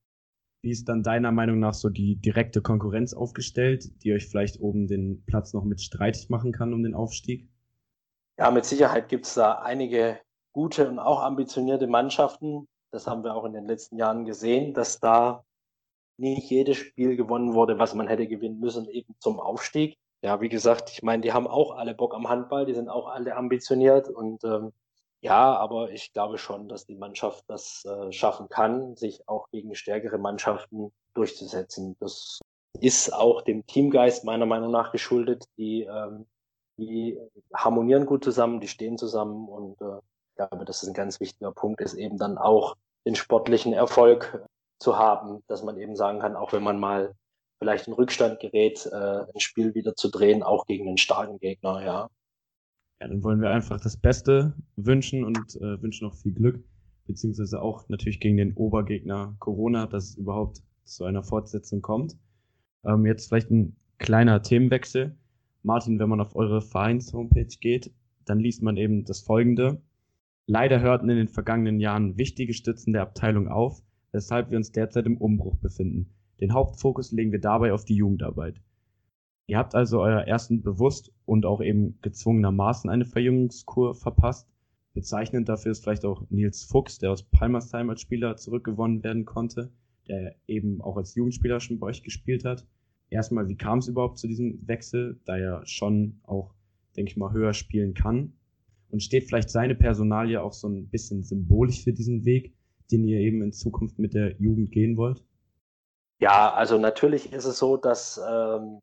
Wie 0.63 0.69
ist 0.69 0.87
dann 0.87 1.01
deiner 1.01 1.31
Meinung 1.31 1.59
nach 1.59 1.73
so 1.73 1.89
die 1.89 2.17
direkte 2.17 2.61
Konkurrenz 2.61 3.13
aufgestellt, 3.13 4.03
die 4.03 4.13
euch 4.13 4.27
vielleicht 4.27 4.59
oben 4.59 4.87
den 4.87 5.23
Platz 5.25 5.53
noch 5.53 5.63
mit 5.63 5.81
streitig 5.81 6.29
machen 6.29 6.51
kann 6.51 6.73
um 6.73 6.83
den 6.83 6.93
Aufstieg? 6.93 7.49
Ja, 8.37 8.51
mit 8.51 8.65
Sicherheit 8.65 9.09
gibt 9.09 9.25
es 9.25 9.33
da 9.33 9.53
einige 9.53 10.19
gute 10.53 10.87
und 10.87 10.99
auch 10.99 11.21
ambitionierte 11.21 11.87
Mannschaften. 11.87 12.67
Das 12.91 13.07
haben 13.07 13.23
wir 13.23 13.35
auch 13.35 13.45
in 13.45 13.53
den 13.53 13.65
letzten 13.65 13.97
Jahren 13.97 14.25
gesehen, 14.25 14.73
dass 14.73 14.99
da 14.99 15.43
nicht 16.17 16.49
jedes 16.51 16.77
Spiel 16.77 17.15
gewonnen 17.15 17.53
wurde, 17.53 17.79
was 17.79 17.95
man 17.95 18.07
hätte 18.07 18.27
gewinnen 18.27 18.59
müssen, 18.59 18.87
eben 18.87 19.15
zum 19.19 19.39
Aufstieg. 19.39 19.97
Ja, 20.23 20.39
wie 20.41 20.49
gesagt, 20.49 20.91
ich 20.91 21.01
meine, 21.01 21.23
die 21.23 21.33
haben 21.33 21.47
auch 21.47 21.71
alle 21.71 21.95
Bock 21.95 22.13
am 22.13 22.29
Handball, 22.29 22.67
die 22.67 22.75
sind 22.75 22.89
auch 22.89 23.07
alle 23.07 23.35
ambitioniert 23.35 24.07
und 24.09 24.43
ähm, 24.43 24.71
ja, 25.21 25.55
aber 25.55 25.91
ich 25.91 26.13
glaube 26.13 26.37
schon, 26.37 26.67
dass 26.67 26.85
die 26.85 26.95
Mannschaft 26.95 27.43
das 27.47 27.85
äh, 27.85 28.11
schaffen 28.11 28.49
kann, 28.49 28.95
sich 28.95 29.27
auch 29.27 29.49
gegen 29.51 29.75
stärkere 29.75 30.17
Mannschaften 30.17 30.91
durchzusetzen. 31.13 31.95
Das 31.99 32.39
ist 32.79 33.13
auch 33.13 33.43
dem 33.43 33.65
Teamgeist 33.67 34.23
meiner 34.23 34.47
Meinung 34.47 34.71
nach 34.71 34.91
geschuldet. 34.91 35.45
Die, 35.57 35.83
ähm, 35.83 36.25
die 36.77 37.19
harmonieren 37.53 38.07
gut 38.07 38.23
zusammen, 38.23 38.59
die 38.59 38.67
stehen 38.67 38.97
zusammen 38.97 39.47
und 39.47 39.79
äh, 39.81 39.97
ich 40.29 40.35
glaube, 40.37 40.65
das 40.65 40.81
ist 40.81 40.89
ein 40.89 40.95
ganz 40.95 41.19
wichtiger 41.19 41.51
Punkt, 41.51 41.81
ist 41.81 41.93
eben 41.93 42.17
dann 42.17 42.37
auch 42.37 42.75
den 43.05 43.15
sportlichen 43.15 43.73
Erfolg 43.73 44.43
zu 44.79 44.97
haben, 44.97 45.43
dass 45.47 45.61
man 45.61 45.77
eben 45.77 45.95
sagen 45.95 46.19
kann, 46.19 46.35
auch 46.35 46.53
wenn 46.53 46.63
man 46.63 46.79
mal 46.79 47.13
vielleicht 47.59 47.87
in 47.87 47.93
Rückstand 47.93 48.39
gerät, 48.39 48.87
äh, 48.87 49.25
ein 49.33 49.39
Spiel 49.39 49.75
wieder 49.75 49.95
zu 49.95 50.09
drehen, 50.09 50.41
auch 50.41 50.65
gegen 50.65 50.87
einen 50.87 50.97
starken 50.97 51.37
Gegner, 51.37 51.83
ja. 51.83 52.09
Ja, 53.01 53.07
dann 53.07 53.23
wollen 53.23 53.41
wir 53.41 53.49
einfach 53.49 53.81
das 53.81 53.97
Beste 53.97 54.53
wünschen 54.75 55.23
und 55.23 55.55
äh, 55.55 55.81
wünschen 55.81 56.05
noch 56.07 56.13
viel 56.13 56.33
Glück, 56.33 56.63
beziehungsweise 57.07 57.59
auch 57.59 57.89
natürlich 57.89 58.19
gegen 58.19 58.37
den 58.37 58.53
Obergegner 58.53 59.35
Corona, 59.39 59.87
dass 59.87 60.09
es 60.09 60.17
überhaupt 60.17 60.61
zu 60.83 61.05
einer 61.05 61.23
Fortsetzung 61.23 61.81
kommt. 61.81 62.15
Ähm, 62.85 63.07
jetzt 63.07 63.27
vielleicht 63.27 63.49
ein 63.49 63.75
kleiner 63.97 64.43
Themenwechsel. 64.43 65.17
Martin, 65.63 65.97
wenn 65.97 66.09
man 66.09 66.21
auf 66.21 66.35
eure 66.35 66.61
Vereins-Homepage 66.61 67.57
geht, 67.59 67.91
dann 68.25 68.39
liest 68.39 68.61
man 68.61 68.77
eben 68.77 69.03
das 69.03 69.21
folgende. 69.21 69.81
Leider 70.45 70.79
hörten 70.79 71.09
in 71.09 71.17
den 71.17 71.27
vergangenen 71.27 71.79
Jahren 71.79 72.19
wichtige 72.19 72.53
Stützen 72.53 72.93
der 72.93 73.01
Abteilung 73.01 73.47
auf, 73.47 73.81
weshalb 74.11 74.51
wir 74.51 74.57
uns 74.57 74.73
derzeit 74.73 75.07
im 75.07 75.17
Umbruch 75.17 75.55
befinden. 75.55 76.13
Den 76.39 76.53
Hauptfokus 76.53 77.11
legen 77.11 77.31
wir 77.31 77.41
dabei 77.41 77.73
auf 77.73 77.83
die 77.83 77.95
Jugendarbeit. 77.95 78.61
Ihr 79.47 79.57
habt 79.57 79.75
also 79.75 80.01
euer 80.01 80.21
ersten 80.21 80.61
bewusst 80.61 81.11
und 81.25 81.45
auch 81.45 81.61
eben 81.61 81.99
gezwungenermaßen 82.01 82.89
eine 82.89 83.05
Verjüngungskur 83.05 83.95
verpasst. 83.95 84.47
Bezeichnend 84.93 85.49
dafür 85.49 85.71
ist 85.71 85.83
vielleicht 85.83 86.05
auch 86.05 86.23
Nils 86.29 86.63
Fuchs, 86.63 86.99
der 86.99 87.11
aus 87.11 87.23
Palmersheim 87.23 87.89
als 87.89 88.01
Spieler 88.01 88.37
zurückgewonnen 88.37 89.03
werden 89.03 89.25
konnte, 89.25 89.71
der 90.07 90.35
eben 90.47 90.81
auch 90.81 90.97
als 90.97 91.15
Jugendspieler 91.15 91.59
schon 91.59 91.79
bei 91.79 91.87
euch 91.87 92.03
gespielt 92.03 92.45
hat. 92.45 92.65
Erstmal, 93.09 93.47
wie 93.49 93.57
kam 93.57 93.79
es 93.79 93.87
überhaupt 93.87 94.17
zu 94.17 94.27
diesem 94.27 94.65
Wechsel, 94.67 95.19
da 95.25 95.37
er 95.37 95.65
schon 95.65 96.21
auch, 96.23 96.53
denke 96.95 97.11
ich 97.11 97.17
mal, 97.17 97.33
höher 97.33 97.53
spielen 97.53 97.93
kann? 97.93 98.33
Und 98.89 99.03
steht 99.03 99.25
vielleicht 99.25 99.49
seine 99.49 99.75
Personalie 99.75 100.41
auch 100.41 100.53
so 100.53 100.67
ein 100.67 100.87
bisschen 100.87 101.23
symbolisch 101.23 101.83
für 101.83 101.93
diesen 101.93 102.25
Weg, 102.25 102.53
den 102.91 103.05
ihr 103.05 103.19
eben 103.19 103.41
in 103.41 103.53
Zukunft 103.53 103.99
mit 103.99 104.13
der 104.13 104.35
Jugend 104.41 104.71
gehen 104.71 104.97
wollt? 104.97 105.23
Ja, 106.19 106.53
also 106.53 106.77
natürlich 106.77 107.31
ist 107.33 107.45
es 107.45 107.57
so, 107.57 107.77
dass 107.77 108.21
ähm, 108.29 108.79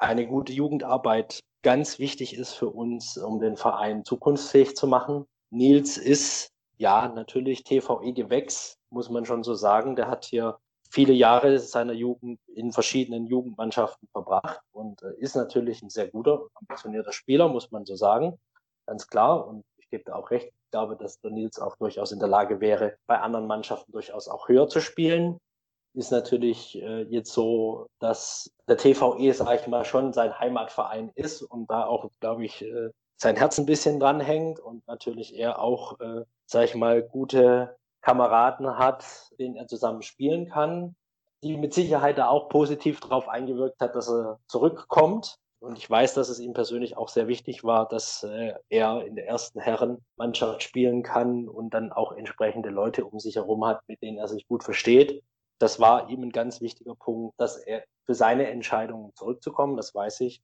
eine 0.00 0.26
gute 0.26 0.52
Jugendarbeit 0.52 1.40
ganz 1.62 1.98
wichtig 1.98 2.34
ist 2.36 2.54
für 2.54 2.70
uns, 2.70 3.18
um 3.18 3.38
den 3.38 3.56
Verein 3.56 4.04
zukunftsfähig 4.04 4.74
zu 4.74 4.86
machen. 4.86 5.26
Nils 5.50 5.98
ist 5.98 6.50
ja 6.78 7.08
natürlich 7.08 7.64
TVE-Gewächs, 7.64 8.78
muss 8.90 9.10
man 9.10 9.26
schon 9.26 9.44
so 9.44 9.54
sagen. 9.54 9.96
Der 9.96 10.08
hat 10.08 10.24
hier 10.24 10.58
viele 10.90 11.12
Jahre 11.12 11.58
seiner 11.58 11.92
Jugend 11.92 12.40
in 12.54 12.72
verschiedenen 12.72 13.26
Jugendmannschaften 13.26 14.08
verbracht 14.10 14.60
und 14.72 15.02
äh, 15.02 15.12
ist 15.18 15.36
natürlich 15.36 15.82
ein 15.82 15.90
sehr 15.90 16.08
guter, 16.08 16.46
ambitionierter 16.54 17.12
Spieler, 17.12 17.48
muss 17.48 17.70
man 17.70 17.84
so 17.84 17.94
sagen. 17.94 18.38
Ganz 18.86 19.06
klar. 19.06 19.46
Und 19.46 19.64
ich 19.76 19.88
gebe 19.90 20.04
da 20.04 20.14
auch 20.14 20.30
recht. 20.30 20.46
Ich 20.46 20.70
glaube, 20.70 20.96
dass 20.96 21.20
der 21.20 21.30
Nils 21.30 21.58
auch 21.58 21.76
durchaus 21.76 22.12
in 22.12 22.20
der 22.20 22.28
Lage 22.28 22.60
wäre, 22.60 22.96
bei 23.06 23.20
anderen 23.20 23.46
Mannschaften 23.46 23.92
durchaus 23.92 24.28
auch 24.28 24.48
höher 24.48 24.68
zu 24.68 24.80
spielen 24.80 25.38
ist 25.94 26.12
natürlich 26.12 26.80
äh, 26.80 27.02
jetzt 27.02 27.32
so, 27.32 27.86
dass 27.98 28.52
der 28.68 28.76
TVE, 28.76 29.32
sage 29.32 29.60
ich 29.60 29.66
mal, 29.66 29.84
schon 29.84 30.12
sein 30.12 30.38
Heimatverein 30.38 31.10
ist 31.14 31.42
und 31.42 31.68
da 31.70 31.84
auch, 31.84 32.10
glaube 32.20 32.44
ich, 32.44 32.62
äh, 32.62 32.90
sein 33.16 33.36
Herz 33.36 33.58
ein 33.58 33.66
bisschen 33.66 34.00
dranhängt 34.00 34.60
und 34.60 34.86
natürlich 34.86 35.36
er 35.36 35.58
auch, 35.60 35.98
äh, 36.00 36.24
sage 36.46 36.66
ich 36.66 36.74
mal, 36.74 37.02
gute 37.02 37.76
Kameraden 38.02 38.78
hat, 38.78 39.04
denen 39.38 39.56
er 39.56 39.66
zusammen 39.66 40.02
spielen 40.02 40.48
kann, 40.48 40.94
die 41.42 41.56
mit 41.56 41.74
Sicherheit 41.74 42.18
da 42.18 42.28
auch 42.28 42.48
positiv 42.48 43.00
darauf 43.00 43.28
eingewirkt 43.28 43.80
hat, 43.80 43.94
dass 43.94 44.08
er 44.08 44.38
zurückkommt. 44.46 45.36
Und 45.58 45.76
ich 45.76 45.90
weiß, 45.90 46.14
dass 46.14 46.30
es 46.30 46.40
ihm 46.40 46.54
persönlich 46.54 46.96
auch 46.96 47.10
sehr 47.10 47.28
wichtig 47.28 47.64
war, 47.64 47.86
dass 47.86 48.22
äh, 48.22 48.54
er 48.70 49.04
in 49.04 49.16
der 49.16 49.26
ersten 49.26 49.60
Herrenmannschaft 49.60 50.62
spielen 50.62 51.02
kann 51.02 51.48
und 51.48 51.74
dann 51.74 51.92
auch 51.92 52.12
entsprechende 52.12 52.70
Leute 52.70 53.04
um 53.04 53.18
sich 53.18 53.36
herum 53.36 53.66
hat, 53.66 53.82
mit 53.86 54.00
denen 54.00 54.16
er 54.16 54.28
sich 54.28 54.46
gut 54.48 54.64
versteht 54.64 55.22
das 55.60 55.78
war 55.78 56.08
ihm 56.08 56.22
ein 56.22 56.32
ganz 56.32 56.60
wichtiger 56.60 56.94
Punkt, 56.94 57.38
dass 57.38 57.56
er 57.56 57.84
für 58.06 58.14
seine 58.14 58.48
Entscheidung 58.48 59.12
zurückzukommen, 59.14 59.76
das 59.76 59.94
weiß 59.94 60.20
ich. 60.20 60.42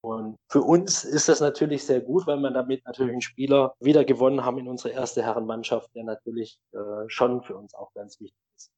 Und 0.00 0.36
für 0.50 0.62
uns 0.62 1.04
ist 1.04 1.28
das 1.28 1.40
natürlich 1.40 1.86
sehr 1.86 2.00
gut, 2.00 2.26
weil 2.26 2.38
wir 2.38 2.50
damit 2.50 2.84
natürlich 2.84 3.12
einen 3.12 3.22
Spieler 3.22 3.74
wieder 3.80 4.04
gewonnen 4.04 4.44
haben 4.44 4.58
in 4.58 4.68
unsere 4.68 4.92
erste 4.92 5.22
Herrenmannschaft, 5.22 5.94
der 5.94 6.04
natürlich 6.04 6.58
äh, 6.72 7.08
schon 7.08 7.42
für 7.42 7.56
uns 7.56 7.74
auch 7.74 7.92
ganz 7.94 8.20
wichtig 8.20 8.38
ist. 8.56 8.70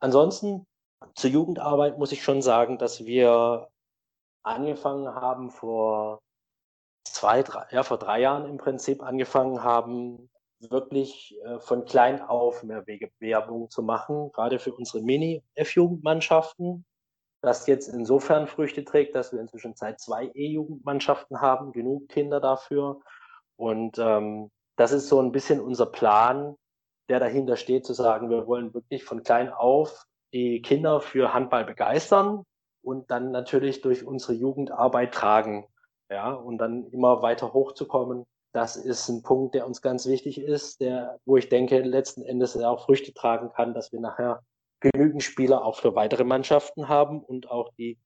Ansonsten 0.00 0.66
zur 1.14 1.30
Jugendarbeit 1.30 1.98
muss 1.98 2.12
ich 2.12 2.22
schon 2.22 2.42
sagen, 2.42 2.78
dass 2.78 3.04
wir 3.04 3.68
angefangen 4.42 5.14
haben 5.14 5.50
vor 5.50 6.20
zwei, 7.04 7.42
drei, 7.42 7.66
ja, 7.70 7.82
vor 7.82 7.98
drei 7.98 8.20
Jahren 8.20 8.46
im 8.46 8.58
Prinzip 8.58 9.02
angefangen 9.02 9.62
haben, 9.62 10.30
wirklich 10.70 11.36
äh, 11.44 11.58
von 11.60 11.84
klein 11.84 12.20
auf 12.20 12.62
mehr 12.62 12.84
Werbung 13.18 13.70
zu 13.70 13.82
machen, 13.82 14.30
gerade 14.32 14.58
für 14.58 14.72
unsere 14.72 15.02
Mini-F-Jugendmannschaften, 15.02 16.84
das 17.42 17.66
jetzt 17.66 17.88
insofern 17.88 18.46
Früchte 18.46 18.84
trägt, 18.84 19.14
dass 19.14 19.32
wir 19.32 19.40
inzwischen 19.40 19.76
Zeit 19.76 20.00
zwei 20.00 20.30
E-Jugendmannschaften 20.34 21.40
haben, 21.40 21.72
genug 21.72 22.08
Kinder 22.08 22.40
dafür. 22.40 23.00
Und 23.56 23.98
ähm, 23.98 24.50
das 24.76 24.92
ist 24.92 25.08
so 25.08 25.20
ein 25.20 25.32
bisschen 25.32 25.60
unser 25.60 25.86
Plan, 25.86 26.56
der 27.08 27.20
dahinter 27.20 27.56
steht, 27.56 27.86
zu 27.86 27.92
sagen, 27.92 28.30
wir 28.30 28.46
wollen 28.46 28.74
wirklich 28.74 29.04
von 29.04 29.22
klein 29.22 29.52
auf 29.52 30.06
die 30.32 30.60
Kinder 30.60 31.00
für 31.00 31.32
Handball 31.32 31.64
begeistern 31.64 32.44
und 32.82 33.10
dann 33.10 33.30
natürlich 33.30 33.80
durch 33.80 34.04
unsere 34.04 34.32
Jugendarbeit 34.32 35.14
tragen. 35.14 35.66
Ja, 36.08 36.32
und 36.32 36.58
dann 36.58 36.86
immer 36.92 37.22
weiter 37.22 37.52
hochzukommen 37.52 38.26
das 38.56 38.76
ist 38.76 39.10
ein 39.10 39.22
Punkt, 39.22 39.54
der 39.54 39.66
uns 39.66 39.82
ganz 39.82 40.06
wichtig 40.06 40.38
ist, 40.38 40.80
der, 40.80 41.20
wo 41.26 41.36
ich 41.36 41.50
denke, 41.50 41.82
letzten 41.82 42.22
Endes 42.22 42.56
auch 42.56 42.86
Früchte 42.86 43.12
tragen 43.12 43.52
kann, 43.52 43.74
dass 43.74 43.92
wir 43.92 44.00
nachher 44.00 44.42
genügend 44.80 45.22
Spieler 45.22 45.62
auch 45.62 45.76
für 45.76 45.94
weitere 45.94 46.24
Mannschaften 46.24 46.88
haben 46.88 47.22
und 47.22 47.50
auch 47.50 47.70
die 47.76 47.98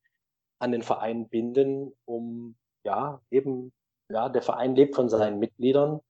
an 0.58 0.72
den 0.72 0.82
Verein 0.82 1.28
binden, 1.28 1.92
um 2.04 2.56
ja 2.84 3.20
eben, 3.30 3.72
ja, 4.10 4.28
der 4.28 4.42
Verein 4.42 4.74
lebt 4.74 4.96
von 4.96 5.08
seinen 5.08 5.38
Mitgliedern 5.38 6.00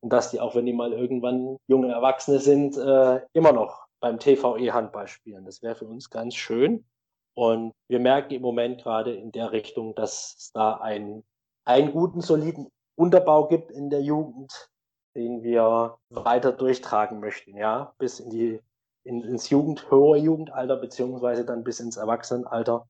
und 0.00 0.12
dass 0.12 0.30
die 0.30 0.40
auch, 0.40 0.54
wenn 0.54 0.66
die 0.66 0.74
mal 0.74 0.92
irgendwann 0.92 1.56
junge 1.66 1.90
Erwachsene 1.90 2.38
sind, 2.38 2.76
äh, 2.76 3.22
immer 3.32 3.52
noch 3.52 3.86
beim 3.98 4.18
TVE 4.18 4.74
Handball 4.74 5.08
spielen. 5.08 5.46
Das 5.46 5.62
wäre 5.62 5.74
für 5.74 5.86
uns 5.86 6.10
ganz 6.10 6.34
schön. 6.34 6.84
Und 7.32 7.72
wir 7.88 7.98
merken 7.98 8.34
im 8.34 8.42
Moment 8.42 8.82
gerade 8.82 9.14
in 9.14 9.32
der 9.32 9.52
Richtung, 9.52 9.94
dass 9.94 10.34
es 10.36 10.52
da 10.52 10.74
einen, 10.74 11.24
einen 11.64 11.92
guten, 11.92 12.20
soliden 12.20 12.70
Unterbau 13.00 13.48
gibt 13.48 13.70
in 13.70 13.88
der 13.88 14.02
Jugend, 14.02 14.70
den 15.16 15.42
wir 15.42 15.96
weiter 16.10 16.52
durchtragen 16.52 17.18
möchten, 17.18 17.56
ja, 17.56 17.94
bis 17.98 18.20
in 18.20 18.30
die 18.30 18.60
in, 19.04 19.22
ins 19.22 19.48
Jugend, 19.48 19.90
höhere 19.90 20.18
Jugendalter 20.18 20.76
beziehungsweise 20.76 21.46
dann 21.46 21.64
bis 21.64 21.80
ins 21.80 21.96
Erwachsenenalter, 21.96 22.86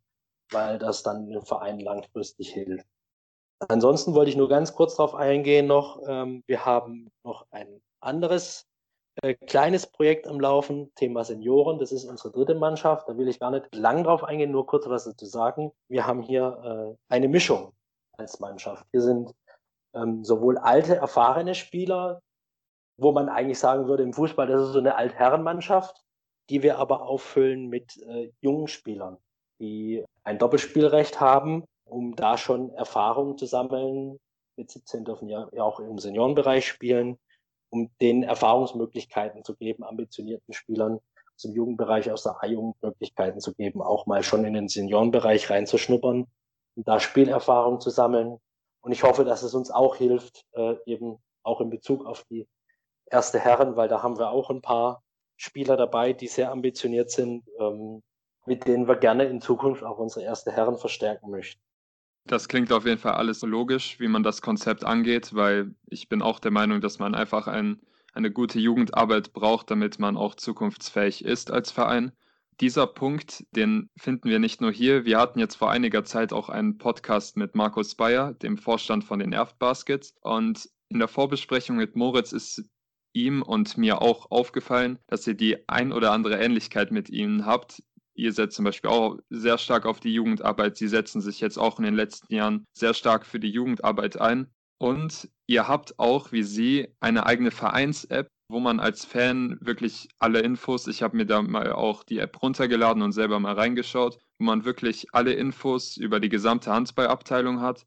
weil 0.51 0.81
das 0.81 1.05
dann 1.05 1.31
dem 1.31 1.43
Verein 1.43 1.79
langfristig 1.79 2.53
hilft. 2.53 2.87
Ansonsten 3.69 4.15
wollte 4.15 4.31
ich 4.31 4.37
nur 4.37 4.49
ganz 4.49 4.75
kurz 4.75 4.97
darauf 4.97 5.15
eingehen 5.15 5.69
noch. 5.69 6.03
Ähm, 6.09 6.43
wir 6.49 6.65
haben 6.65 7.13
noch 7.23 7.47
ein 7.53 7.81
anderes 8.01 8.67
äh, 9.23 9.35
kleines 9.35 9.87
Projekt 9.87 10.27
am 10.27 10.41
Laufen, 10.41 10.93
Thema 10.97 11.25
Senioren. 11.25 11.79
Das 11.79 11.93
ist 11.93 12.05
unsere 12.05 12.33
dritte 12.33 12.57
Mannschaft. 12.57 13.09
Da 13.09 13.17
will 13.17 13.29
ich 13.29 13.39
gar 13.39 13.53
nicht 13.53 13.73
lang 13.75 14.03
drauf 14.03 14.25
eingehen, 14.25 14.51
nur 14.51 14.67
kurz 14.67 14.89
was 14.89 15.05
dazu 15.05 15.27
sagen. 15.27 15.71
Wir 15.89 16.05
haben 16.07 16.23
hier 16.23 16.97
äh, 16.99 17.15
eine 17.15 17.29
Mischung 17.29 17.73
als 18.19 18.41
Mannschaft. 18.41 18.87
Wir 18.93 19.03
sind 19.03 19.33
ähm, 19.95 20.25
sowohl 20.25 20.59
alte, 20.59 20.97
erfahrene 20.97 21.55
Spieler, 21.55 22.23
wo 22.97 23.13
man 23.13 23.29
eigentlich 23.29 23.59
sagen 23.59 23.89
würde, 23.89 24.03
im 24.03 24.13
Fußball, 24.13 24.47
das 24.47 24.69
ist 24.69 24.73
so 24.73 24.79
eine 24.79 24.97
Altherrenmannschaft, 24.97 26.03
die 26.49 26.63
wir 26.63 26.79
aber 26.79 27.03
auffüllen 27.03 27.69
mit 27.69 27.97
äh, 28.03 28.31
jungen 28.41 28.69
Spielern, 28.69 29.19
die 29.61 30.05
ein 30.25 30.39
Doppelspielrecht 30.39 31.21
haben, 31.21 31.65
um 31.85 32.15
da 32.17 32.37
schon 32.37 32.71
Erfahrungen 32.75 33.39
zu 33.39 33.47
sammeln. 33.47 34.19
Mit 34.57 34.71
17 34.71 35.05
dürfen 35.05 35.29
ja, 35.29 35.49
ja 35.53 35.63
auch 35.63 35.81
im 35.81 35.99
Seniorenbereich 35.99 36.67
spielen, 36.67 37.19
um 37.71 37.91
denen 38.01 38.23
Erfahrungsmöglichkeiten 38.23 39.45
zu 39.45 39.57
geben, 39.57 39.85
ambitionierten 39.85 40.53
Spielern 40.53 41.01
dem 41.43 41.55
Jugendbereich, 41.55 42.11
aus 42.11 42.23
der 42.23 42.43
A-Jugend 42.43 42.81
Möglichkeiten 42.83 43.41
zu 43.41 43.55
geben, 43.55 43.83
auch 43.83 44.07
mal 44.07 44.23
schon 44.23 44.45
in 44.45 44.55
den 44.55 44.69
Seniorenbereich 44.69 45.51
reinzuschnuppern 45.51 46.27
und 46.77 46.89
da 46.89 47.01
Spielerfahrung 47.01 47.81
zu 47.81 47.91
sammeln. 47.91 48.39
Und 48.81 48.93
ich 48.93 49.03
hoffe, 49.03 49.25
dass 49.25 49.43
es 49.43 49.55
uns 49.55 49.71
auch 49.71 49.97
hilft, 49.97 50.47
äh, 50.53 50.77
eben 50.87 51.19
auch 51.43 51.61
in 51.61 51.71
Bezug 51.71 52.07
auf 52.07 52.25
die 52.31 52.49
erste 53.07 53.39
Herren, 53.39 53.77
weil 53.77 53.89
da 53.89 54.03
haben 54.03 54.19
wir 54.19 54.31
auch 54.31 54.51
ein 54.51 54.63
paar 54.63 55.03
Spieler 55.37 55.77
dabei, 55.77 56.13
die 56.13 56.29
sehr 56.29 56.51
ambitioniert 56.51 57.11
sind, 57.11 57.45
ähm, 57.59 58.03
mit 58.47 58.67
denen 58.67 58.89
wir 58.89 58.97
gerne 58.97 59.25
in 59.25 59.41
Zukunft 59.41 59.83
auch 59.83 59.99
unsere 59.99 60.25
erste 60.25 60.53
Herren 60.53 60.77
verstärken 60.77 61.31
möchten. 61.31 61.61
Das 62.25 62.49
klingt 62.49 62.73
auf 62.73 62.85
jeden 62.85 62.99
Fall 62.99 63.15
alles 63.15 63.43
logisch, 63.43 63.99
wie 63.99 64.09
man 64.09 64.23
das 64.23 64.43
Konzept 64.43 64.85
angeht, 64.85 65.35
weil 65.35 65.75
ich 65.87 66.09
bin 66.09 66.23
auch 66.23 66.39
der 66.39 66.51
Meinung, 66.51 66.81
dass 66.81 66.99
man 66.99 67.15
einfach 67.15 67.47
ein, 67.49 67.81
eine 68.13 68.31
gute 68.31 68.59
Jugendarbeit 68.59 69.33
braucht, 69.33 69.71
damit 69.71 69.99
man 69.99 70.17
auch 70.17 70.35
zukunftsfähig 70.35 71.25
ist 71.25 71.51
als 71.51 71.71
Verein 71.71 72.13
dieser 72.61 72.87
Punkt, 72.87 73.45
den 73.53 73.89
finden 73.97 74.29
wir 74.29 74.39
nicht 74.39 74.61
nur 74.61 74.71
hier. 74.71 75.05
Wir 75.05 75.19
hatten 75.19 75.39
jetzt 75.39 75.57
vor 75.57 75.71
einiger 75.71 76.05
Zeit 76.05 76.33
auch 76.33 76.49
einen 76.49 76.79
Podcast 76.79 77.37
mit 77.37 77.55
Markus 77.55 77.95
Bayer, 77.95 78.35
dem 78.35 78.59
Vorstand 78.59 79.05
von 79.05 79.19
den 79.19 79.33
Erft 79.33 79.59
Baskets. 79.59 80.15
Und 80.21 80.69
in 80.91 80.99
der 80.99 81.09
Vorbesprechung 81.09 81.77
mit 81.77 81.97
Moritz 81.97 82.33
ist 82.33 82.63
ihm 83.13 83.43
und 83.43 83.79
mir 83.79 84.03
auch 84.03 84.31
aufgefallen, 84.31 84.99
dass 85.07 85.27
ihr 85.27 85.35
die 85.35 85.69
ein 85.69 85.93
oder 85.93 86.13
andere 86.13 86.39
Ähnlichkeit 86.39 86.93
mit 86.93 87.09
ihnen 87.09 87.47
habt. 87.47 87.83
Ihr 88.15 88.33
setzt 88.33 88.57
zum 88.57 88.67
Beispiel 88.67 88.91
auch 88.91 89.19
sehr 89.31 89.57
stark 89.57 89.87
auf 89.87 90.01
die 90.01 90.13
Jugendarbeit. 90.13 90.77
Sie 90.77 90.89
setzen 90.89 91.21
sich 91.21 91.41
jetzt 91.41 91.59
auch 91.59 91.79
in 91.79 91.85
den 91.85 91.95
letzten 91.95 92.35
Jahren 92.35 92.67
sehr 92.73 92.93
stark 92.93 93.25
für 93.25 93.41
die 93.41 93.51
Jugendarbeit 93.51 94.21
ein. 94.21 94.53
Und 94.79 95.31
ihr 95.47 95.67
habt 95.67 95.99
auch, 95.99 96.33
wie 96.33 96.43
sie, 96.43 96.89
eine 97.01 97.27
eigene 97.27 97.51
Vereins-App, 97.51 98.29
wo 98.51 98.59
man 98.59 98.81
als 98.81 99.05
Fan 99.05 99.59
wirklich 99.61 100.09
alle 100.19 100.41
Infos, 100.41 100.87
ich 100.89 101.03
habe 101.03 101.17
mir 101.17 101.27
da 101.27 101.41
mal 101.41 101.73
auch 101.73 102.03
die 102.03 102.19
App 102.19 102.43
runtergeladen 102.43 103.03
und 103.03 103.13
selber 103.13 103.39
mal 103.39 103.55
reingeschaut, 103.55 104.19
wo 104.39 104.45
man 104.45 104.65
wirklich 104.65 105.15
alle 105.15 105.33
Infos 105.33 105.97
über 105.97 106.19
die 106.19 106.29
gesamte 106.29 106.73
Handballabteilung 106.73 107.61
hat. 107.61 107.87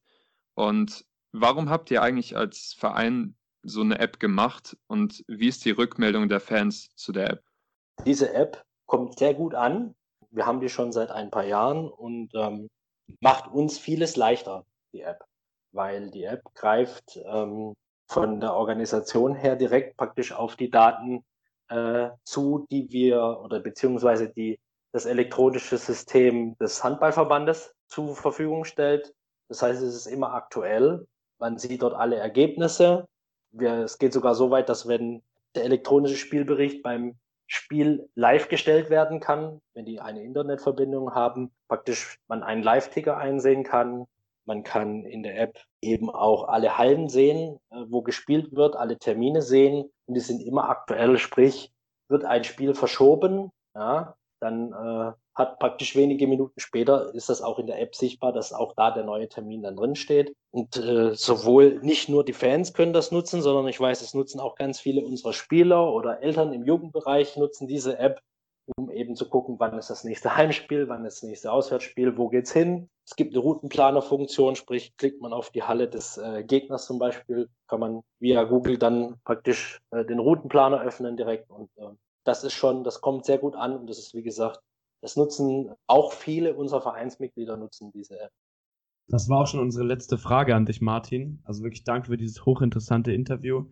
Und 0.56 1.06
warum 1.34 1.70
habt 1.70 1.92
ihr 1.92 2.02
eigentlich 2.02 2.38
als 2.38 2.76
Verein 2.78 3.36
so 3.64 3.82
eine 3.82 4.00
App 4.00 4.20
gemacht 4.20 4.78
und 4.88 5.24
wie 5.28 5.48
ist 5.48 5.66
die 5.66 5.72
Rückmeldung 5.72 6.30
der 6.30 6.40
Fans 6.40 6.96
zu 6.96 7.12
der 7.12 7.32
App? 7.32 7.44
Diese 8.06 8.34
App 8.34 8.64
kommt 8.86 9.18
sehr 9.18 9.34
gut 9.34 9.56
an. 9.56 9.96
Wir 10.32 10.46
haben 10.46 10.62
die 10.62 10.70
schon 10.70 10.92
seit 10.92 11.12
ein 11.12 11.30
paar 11.30 11.46
Jahren 11.46 11.90
und 11.90 12.32
ähm, 12.36 12.70
macht 13.20 13.52
uns 13.52 13.78
vieles 13.78 14.16
leichter, 14.16 14.66
die 14.94 15.02
App, 15.02 15.24
weil 15.72 16.10
die 16.10 16.24
App 16.24 16.44
greift 16.56 17.20
ähm, 17.26 17.74
von 18.08 18.40
der 18.40 18.54
Organisation 18.54 19.36
her 19.36 19.56
direkt 19.56 19.98
praktisch 19.98 20.32
auf 20.32 20.56
die 20.56 20.70
Daten 20.70 21.24
äh, 21.70 22.10
zu, 22.24 22.68
die 22.72 22.92
wir 22.92 23.40
oder 23.44 23.60
beziehungsweise 23.60 24.30
die 24.30 24.60
das 24.92 25.06
elektronische 25.06 25.78
System 25.78 26.56
des 26.60 26.84
Handballverbandes 26.84 27.74
zur 27.88 28.16
Verfügung 28.16 28.64
stellt. 28.64 29.14
Das 29.50 29.62
heißt, 29.62 29.82
es 29.82 29.96
ist 29.96 30.06
immer 30.06 30.34
aktuell. 30.34 31.08
Man 31.40 31.58
sieht 31.58 31.82
dort 31.82 31.96
alle 31.96 32.18
Ergebnisse. 32.18 33.08
Wir, 33.52 33.80
es 33.80 33.98
geht 33.98 34.14
sogar 34.14 34.36
so 34.36 34.52
weit, 34.52 34.70
dass 34.70 34.88
wenn 34.88 35.24
der 35.56 35.64
elektronische 35.64 36.16
Spielbericht 36.16 36.84
beim 36.84 37.18
Spiel 37.48 38.10
live 38.16 38.50
gestellt 38.50 38.90
werden 38.90 39.20
kann, 39.20 39.62
wenn 39.74 39.86
die 39.86 40.00
eine 40.00 40.24
Internetverbindung 40.24 41.14
haben, 41.14 41.52
praktisch 41.68 42.20
man 42.28 42.42
einen 42.42 42.64
Live-Ticker 42.64 43.18
einsehen 43.18 43.64
kann. 43.64 44.06
Man 44.46 44.64
kann 44.64 45.06
in 45.06 45.24
der 45.24 45.40
App 45.40 45.60
eben 45.82 46.10
auch 46.10 46.48
alle 46.48 46.78
Hallen 46.78 47.10
sehen, 47.10 47.60
äh, 47.72 47.84
wo 47.88 48.02
gespielt 48.02 48.56
wird, 48.56 48.76
alle 48.76 48.98
Termine 48.98 49.42
sehen 49.42 49.90
und 50.06 50.16
die 50.16 50.22
sind 50.22 50.42
immer 50.42 50.70
aktuell, 50.70 51.18
sprich, 51.18 51.72
wird 52.10 52.26
ein 52.26 52.44
Spiel 52.44 52.74
verschoben, 52.74 53.52
ja, 53.76 54.16
dann 54.40 54.74
äh, 54.74 55.14
hat 55.36 55.58
praktisch 55.58 55.96
wenige 55.96 56.28
Minuten 56.28 56.60
später 56.60 57.14
ist 57.16 57.30
das 57.30 57.42
auch 57.42 57.58
in 57.60 57.68
der 57.68 57.82
App 57.82 57.96
sichtbar, 57.96 58.34
dass 58.34 58.54
auch 58.54 58.74
da 58.76 58.92
der 58.92 59.04
neue 59.04 59.28
Termin 59.30 59.64
dann 59.64 59.76
drin 59.76 59.96
steht. 59.96 60.36
Und 60.52 60.78
äh, 60.78 61.16
sowohl 61.16 61.80
nicht 61.82 62.10
nur 62.10 62.24
die 62.24 62.34
Fans 62.34 62.74
können 62.74 62.94
das 62.94 63.12
nutzen, 63.12 63.42
sondern 63.42 63.68
ich 63.68 63.80
weiß, 63.80 64.02
es 64.02 64.14
nutzen 64.14 64.40
auch 64.40 64.56
ganz 64.56 64.80
viele 64.80 65.04
unserer 65.04 65.34
Spieler 65.34 65.92
oder 65.92 66.22
Eltern 66.22 66.54
im 66.54 66.66
Jugendbereich 66.66 67.38
nutzen 67.38 67.68
diese 67.68 67.98
App, 67.98 68.22
um 68.76 68.90
eben 68.90 69.16
zu 69.16 69.30
gucken, 69.30 69.56
wann 69.60 69.78
ist 69.78 69.90
das 69.90 70.04
nächste 70.04 70.36
Heimspiel, 70.38 70.88
wann 70.88 71.06
ist 71.06 71.22
das 71.22 71.30
nächste 71.30 71.52
Auswärtsspiel, 71.52 72.18
wo 72.18 72.30
geht's 72.30 72.54
hin. 72.54 72.90
Es 73.06 73.16
gibt 73.16 73.34
eine 73.34 73.44
Routenplaner-Funktion, 73.44 74.56
sprich 74.56 74.96
klickt 74.98 75.22
man 75.22 75.34
auf 75.34 75.50
die 75.50 75.64
Halle 75.64 75.90
des 75.90 76.18
äh, 76.18 76.44
Gegners 76.44 76.86
zum 76.86 77.00
Beispiel, 77.00 77.50
kann 77.68 77.80
man 77.80 78.02
via 78.20 78.44
Google 78.44 78.78
dann 78.78 79.20
praktisch 79.26 79.80
äh, 79.92 80.06
den 80.06 80.20
Routenplaner 80.20 80.82
öffnen 80.82 81.18
direkt 81.18 81.50
und 81.50 81.70
äh, 81.78 81.90
das 82.24 82.44
ist 82.44 82.54
schon, 82.54 82.84
das 82.84 83.02
kommt 83.02 83.26
sehr 83.26 83.38
gut 83.38 83.56
an 83.56 83.76
und 83.76 83.90
das 83.90 84.00
ist 84.00 84.14
wie 84.14 84.24
gesagt 84.24 84.62
das 85.04 85.18
nutzen 85.18 85.70
auch 85.86 86.14
viele 86.14 86.56
unserer 86.56 86.82
Vereinsmitglieder 86.82 87.58
nutzen 87.58 87.92
diese 87.92 88.18
App. 88.18 88.32
Das 89.10 89.28
war 89.28 89.42
auch 89.42 89.48
schon 89.48 89.60
unsere 89.60 89.86
letzte 89.86 90.18
Frage 90.18 90.56
an 90.56 90.66
dich, 90.66 90.80
Martin. 90.80 91.42
Also 91.44 91.62
wirklich 91.62 91.84
danke 91.84 92.08
für 92.08 92.16
dieses 92.16 92.46
hochinteressante 92.46 93.12
Interview. 93.12 93.66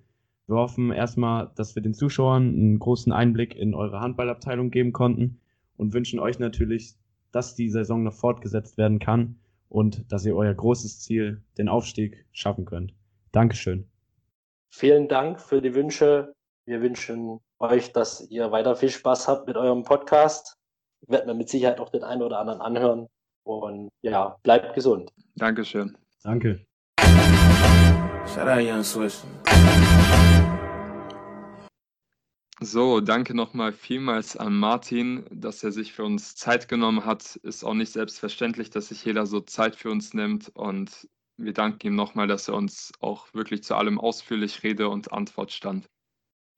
Wir 0.47 0.55
hoffen 0.55 0.91
erstmal, 0.91 1.51
dass 1.55 1.75
wir 1.75 1.81
den 1.81 1.93
Zuschauern 1.93 2.49
einen 2.49 2.79
großen 2.79 3.11
Einblick 3.11 3.55
in 3.55 3.73
eure 3.73 3.99
Handballabteilung 3.99 4.71
geben 4.71 4.91
konnten 4.91 5.39
und 5.77 5.93
wünschen 5.93 6.19
euch 6.19 6.39
natürlich, 6.39 6.95
dass 7.31 7.55
die 7.55 7.69
Saison 7.69 8.03
noch 8.03 8.13
fortgesetzt 8.13 8.77
werden 8.77 8.99
kann 8.99 9.39
und 9.69 10.11
dass 10.11 10.25
ihr 10.25 10.35
euer 10.35 10.53
großes 10.53 10.99
Ziel, 10.99 11.41
den 11.57 11.69
Aufstieg, 11.69 12.25
schaffen 12.31 12.65
könnt. 12.65 12.93
Dankeschön. 13.31 13.87
Vielen 14.69 15.07
Dank 15.07 15.39
für 15.39 15.61
die 15.61 15.73
Wünsche. 15.73 16.33
Wir 16.65 16.81
wünschen 16.81 17.39
euch, 17.59 17.93
dass 17.93 18.29
ihr 18.29 18.51
weiter 18.51 18.75
viel 18.75 18.89
Spaß 18.89 19.27
habt 19.27 19.47
mit 19.47 19.57
eurem 19.57 19.83
Podcast 19.83 20.57
werde 21.07 21.27
mir 21.27 21.33
mit 21.33 21.49
Sicherheit 21.49 21.79
auch 21.79 21.89
den 21.89 22.03
einen 22.03 22.21
oder 22.21 22.39
anderen 22.39 22.61
anhören. 22.61 23.07
Und 23.43 23.89
ja, 24.01 24.37
bleibt 24.43 24.75
gesund. 24.75 25.11
Dankeschön. 25.35 25.97
Danke. 26.23 26.65
So, 32.59 33.01
danke 33.01 33.33
nochmal 33.33 33.73
vielmals 33.73 34.37
an 34.37 34.55
Martin, 34.55 35.25
dass 35.31 35.63
er 35.63 35.71
sich 35.71 35.93
für 35.93 36.03
uns 36.03 36.35
Zeit 36.35 36.67
genommen 36.67 37.05
hat. 37.05 37.37
Ist 37.37 37.63
auch 37.63 37.73
nicht 37.73 37.91
selbstverständlich, 37.91 38.69
dass 38.69 38.89
sich 38.89 39.03
jeder 39.03 39.25
so 39.25 39.41
Zeit 39.41 39.75
für 39.75 39.89
uns 39.89 40.13
nimmt. 40.13 40.49
Und 40.49 41.09
wir 41.37 41.53
danken 41.53 41.87
ihm 41.87 41.95
nochmal, 41.95 42.27
dass 42.27 42.47
er 42.47 42.53
uns 42.53 42.91
auch 42.99 43.33
wirklich 43.33 43.63
zu 43.63 43.75
allem 43.75 43.99
ausführlich 43.99 44.61
Rede 44.61 44.89
und 44.89 45.11
Antwort 45.11 45.51
stand. 45.51 45.89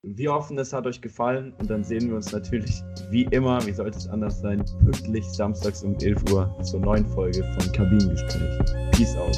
Wir 0.06 0.34
hoffen, 0.34 0.58
es 0.58 0.70
hat 0.74 0.86
euch 0.86 1.00
gefallen 1.00 1.54
und 1.58 1.70
dann 1.70 1.82
sehen 1.82 2.08
wir 2.08 2.16
uns 2.16 2.30
natürlich 2.30 2.82
wie 3.10 3.22
immer, 3.30 3.64
wie 3.66 3.72
sollte 3.72 3.96
es 3.96 4.06
anders 4.06 4.38
sein, 4.38 4.62
pünktlich 4.84 5.24
samstags 5.24 5.82
um 5.82 5.96
11 5.96 6.30
Uhr 6.30 6.54
zur 6.62 6.80
neuen 6.80 7.06
Folge 7.06 7.42
von 7.42 7.72
Kabinengespräch. 7.72 8.58
Peace 8.92 9.16
out. 9.16 9.34